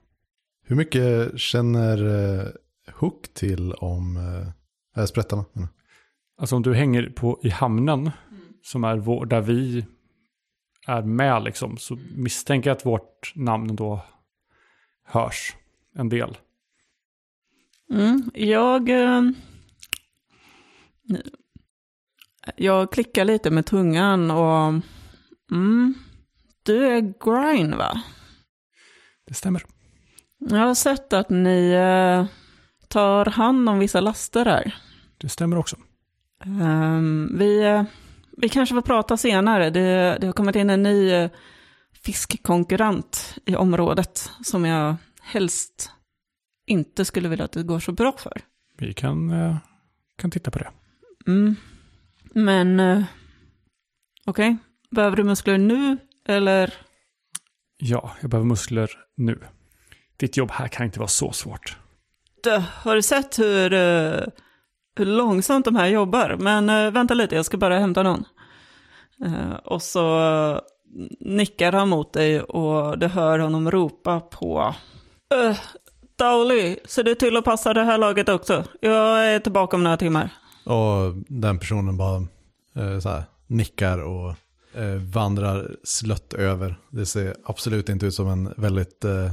Hur 0.64 0.76
mycket 0.76 1.38
känner 1.40 2.04
eh, 2.04 2.46
Hook 2.94 3.34
till 3.34 3.72
om 3.72 4.16
eh, 4.16 5.02
äh, 5.02 5.06
sprättarna? 5.06 5.44
jag? 5.52 5.68
Alltså 6.38 6.56
om 6.56 6.62
du 6.62 6.74
hänger 6.74 7.10
på 7.10 7.40
i 7.42 7.48
hamnen, 7.48 8.10
som 8.62 8.84
är 8.84 8.96
vår, 8.96 9.26
där 9.26 9.40
vi 9.40 9.86
är 10.86 11.02
med 11.02 11.44
liksom, 11.44 11.76
så 11.76 11.98
misstänker 12.16 12.70
jag 12.70 12.76
att 12.76 12.86
vårt 12.86 13.32
namn 13.34 13.76
då 13.76 14.04
hörs 15.04 15.56
en 15.94 16.08
del. 16.08 16.38
Mm, 17.90 18.30
jag... 18.34 18.88
eh, 18.88 19.22
Jag 22.56 22.92
klickar 22.92 23.24
lite 23.24 23.50
med 23.50 23.66
tungan 23.66 24.30
och... 24.30 24.82
Mm, 25.50 25.94
du 26.62 26.86
är 26.86 27.00
Grind 27.00 27.74
va? 27.74 28.02
Det 29.26 29.34
stämmer. 29.34 29.62
Jag 30.38 30.58
har 30.58 30.74
sett 30.74 31.12
att 31.12 31.30
ni 31.30 31.70
eh, 31.70 32.26
tar 32.88 33.24
hand 33.24 33.68
om 33.68 33.78
vissa 33.78 34.00
laster 34.00 34.44
här. 34.44 34.74
Det 35.18 35.28
stämmer 35.28 35.58
också. 35.58 35.76
Ehm, 36.44 37.38
vi, 37.38 37.62
eh, 37.62 37.84
vi 38.36 38.48
kanske 38.48 38.74
får 38.74 38.82
prata 38.82 39.16
senare. 39.16 39.70
Det, 39.70 40.18
det 40.20 40.26
har 40.26 40.32
kommit 40.32 40.56
in 40.56 40.70
en 40.70 40.82
ny 40.82 41.10
eh, 41.10 41.30
fiskkonkurrent 42.04 43.38
i 43.44 43.56
området 43.56 44.30
som 44.44 44.64
jag 44.64 44.96
helst 45.22 45.90
inte 46.66 47.04
skulle 47.04 47.28
vilja 47.28 47.44
att 47.44 47.52
det 47.52 47.62
går 47.62 47.80
så 47.80 47.92
bra 47.92 48.12
för. 48.18 48.40
Vi 48.78 48.94
kan, 48.94 49.30
eh, 49.30 49.56
kan 50.16 50.30
titta 50.30 50.50
på 50.50 50.58
det. 50.58 50.70
Mm. 51.26 51.56
Men, 52.34 52.80
eh, 52.80 53.02
okej. 54.26 54.56
Behöver 54.90 55.16
du 55.16 55.24
muskler 55.24 55.58
nu 55.58 55.98
eller? 56.28 56.74
Ja, 57.76 58.10
jag 58.20 58.30
behöver 58.30 58.46
muskler 58.46 58.90
nu. 59.16 59.38
Ditt 60.16 60.36
jobb 60.36 60.50
här 60.50 60.68
kan 60.68 60.86
inte 60.86 60.98
vara 60.98 61.08
så 61.08 61.32
svårt. 61.32 61.76
Dö, 62.44 62.62
har 62.74 62.94
du 62.94 63.02
sett 63.02 63.38
hur, 63.38 63.72
eh, 63.72 64.20
hur 64.96 65.04
långsamt 65.04 65.64
de 65.64 65.76
här 65.76 65.86
jobbar? 65.86 66.36
Men 66.40 66.70
eh, 66.70 66.90
vänta 66.90 67.14
lite, 67.14 67.36
jag 67.36 67.44
ska 67.44 67.56
bara 67.56 67.78
hämta 67.78 68.02
någon. 68.02 68.24
Eh, 69.24 69.54
och 69.64 69.82
så 69.82 70.20
eh, 70.20 70.60
nickar 71.20 71.72
han 71.72 71.88
mot 71.88 72.12
dig 72.12 72.40
och 72.40 72.98
du 72.98 73.06
hör 73.06 73.38
honom 73.38 73.70
ropa 73.70 74.20
på... 74.20 74.74
Uh, 75.34 75.56
Dowley, 76.18 76.76
se 76.84 77.02
du 77.02 77.14
till 77.14 77.36
att 77.36 77.44
passa 77.44 77.74
det 77.74 77.84
här 77.84 77.98
laget 77.98 78.28
också. 78.28 78.64
Jag 78.80 79.26
är 79.26 79.38
tillbaka 79.38 79.76
om 79.76 79.82
några 79.82 79.96
timmar. 79.96 80.30
Och 80.64 81.14
den 81.28 81.58
personen 81.58 81.96
bara 81.96 82.26
eh, 82.76 82.98
så 82.98 83.08
här, 83.08 83.24
nickar 83.46 83.98
och 83.98 84.34
eh, 84.74 84.96
vandrar 84.96 85.76
slött 85.84 86.34
över. 86.34 86.78
Det 86.90 87.06
ser 87.06 87.36
absolut 87.44 87.88
inte 87.88 88.06
ut 88.06 88.14
som 88.14 88.28
en 88.28 88.54
väldigt 88.56 89.04
eh, 89.04 89.32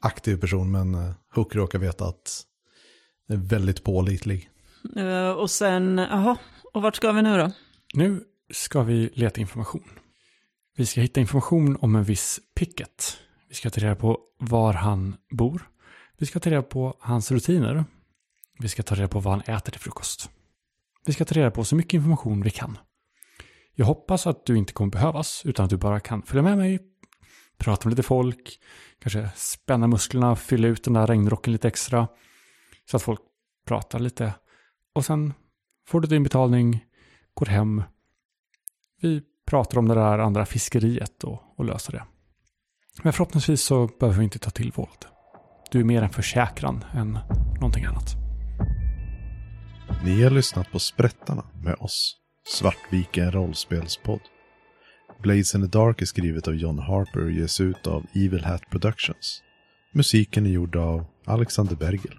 aktiv 0.00 0.36
person, 0.36 0.70
men 0.70 0.94
eh, 0.94 1.12
Hook 1.34 1.54
råkar 1.54 1.78
veta 1.78 2.04
att 2.04 2.42
det 3.28 3.34
är 3.34 3.38
väldigt 3.38 3.84
pålitlig. 3.84 4.50
Eh, 4.96 5.30
och 5.30 5.50
sen, 5.50 5.98
jaha, 5.98 6.36
och 6.72 6.82
vart 6.82 6.96
ska 6.96 7.12
vi 7.12 7.22
nu 7.22 7.38
då? 7.38 7.52
Nu 7.94 8.24
ska 8.52 8.82
vi 8.82 9.10
leta 9.14 9.40
information. 9.40 9.84
Vi 10.76 10.86
ska 10.86 11.00
hitta 11.00 11.20
information 11.20 11.76
om 11.80 11.96
en 11.96 12.04
viss 12.04 12.40
picket. 12.54 13.18
Vi 13.48 13.54
ska 13.54 13.70
ta 13.70 13.80
reda 13.80 13.94
på 13.94 14.18
var 14.38 14.72
han 14.72 15.16
bor. 15.30 15.68
Vi 16.18 16.26
ska 16.26 16.40
ta 16.40 16.50
reda 16.50 16.62
på 16.62 16.96
hans 17.00 17.30
rutiner. 17.30 17.84
Vi 18.58 18.68
ska 18.68 18.82
ta 18.82 18.94
reda 18.94 19.08
på 19.08 19.20
vad 19.20 19.32
han 19.32 19.56
äter 19.56 19.72
till 19.72 19.80
frukost. 19.80 20.30
Vi 21.06 21.12
ska 21.12 21.24
ta 21.24 21.34
reda 21.34 21.50
på 21.50 21.64
så 21.64 21.76
mycket 21.76 21.94
information 21.94 22.42
vi 22.42 22.50
kan. 22.50 22.78
Jag 23.74 23.86
hoppas 23.86 24.26
att 24.26 24.46
du 24.46 24.58
inte 24.58 24.72
kommer 24.72 24.90
behövas, 24.90 25.42
utan 25.44 25.64
att 25.64 25.70
du 25.70 25.76
bara 25.76 26.00
kan 26.00 26.22
följa 26.22 26.42
med 26.42 26.58
mig, 26.58 26.78
prata 27.58 27.88
med 27.88 27.92
lite 27.92 28.02
folk, 28.02 28.60
kanske 28.98 29.30
spänna 29.36 29.86
musklerna, 29.86 30.36
fylla 30.36 30.68
ut 30.68 30.84
den 30.84 30.94
där 30.94 31.06
regnrocken 31.06 31.52
lite 31.52 31.68
extra, 31.68 32.08
så 32.90 32.96
att 32.96 33.02
folk 33.02 33.20
pratar 33.66 33.98
lite. 33.98 34.34
Och 34.94 35.04
sen 35.04 35.34
får 35.88 36.00
du 36.00 36.08
din 36.08 36.22
betalning, 36.22 36.84
går 37.34 37.46
hem, 37.46 37.82
vi 39.00 39.22
pratar 39.46 39.78
om 39.78 39.88
det 39.88 39.94
där 39.94 40.18
andra 40.18 40.46
fiskeriet 40.46 41.24
och, 41.24 41.42
och 41.56 41.64
löser 41.64 41.92
det. 41.92 42.04
Men 43.02 43.12
förhoppningsvis 43.12 43.62
så 43.62 43.86
behöver 43.86 44.18
vi 44.18 44.24
inte 44.24 44.38
ta 44.38 44.50
till 44.50 44.72
våld. 44.72 45.06
Du 45.70 45.80
är 45.80 45.84
mer 45.84 46.02
en 46.02 46.10
försäkran 46.10 46.84
än 46.94 47.18
någonting 47.60 47.84
annat. 47.84 48.25
Ni 50.04 50.22
har 50.22 50.30
lyssnat 50.30 50.72
på 50.72 50.78
Sprättarna 50.78 51.44
med 51.62 51.74
oss, 51.74 52.16
Svartviken 52.48 53.32
rollspelspodd. 53.32 54.20
Blades 55.22 55.54
in 55.54 55.60
the 55.60 55.78
Dark 55.78 56.02
är 56.02 56.06
skrivet 56.06 56.48
av 56.48 56.54
John 56.54 56.78
Harper 56.78 57.24
och 57.24 57.30
ges 57.30 57.60
ut 57.60 57.86
av 57.86 58.06
Evil 58.14 58.44
Hat 58.44 58.70
Productions. 58.70 59.42
Musiken 59.92 60.46
är 60.46 60.50
gjord 60.50 60.76
av 60.76 61.04
Alexander 61.24 61.76
Bergel. 61.76 62.18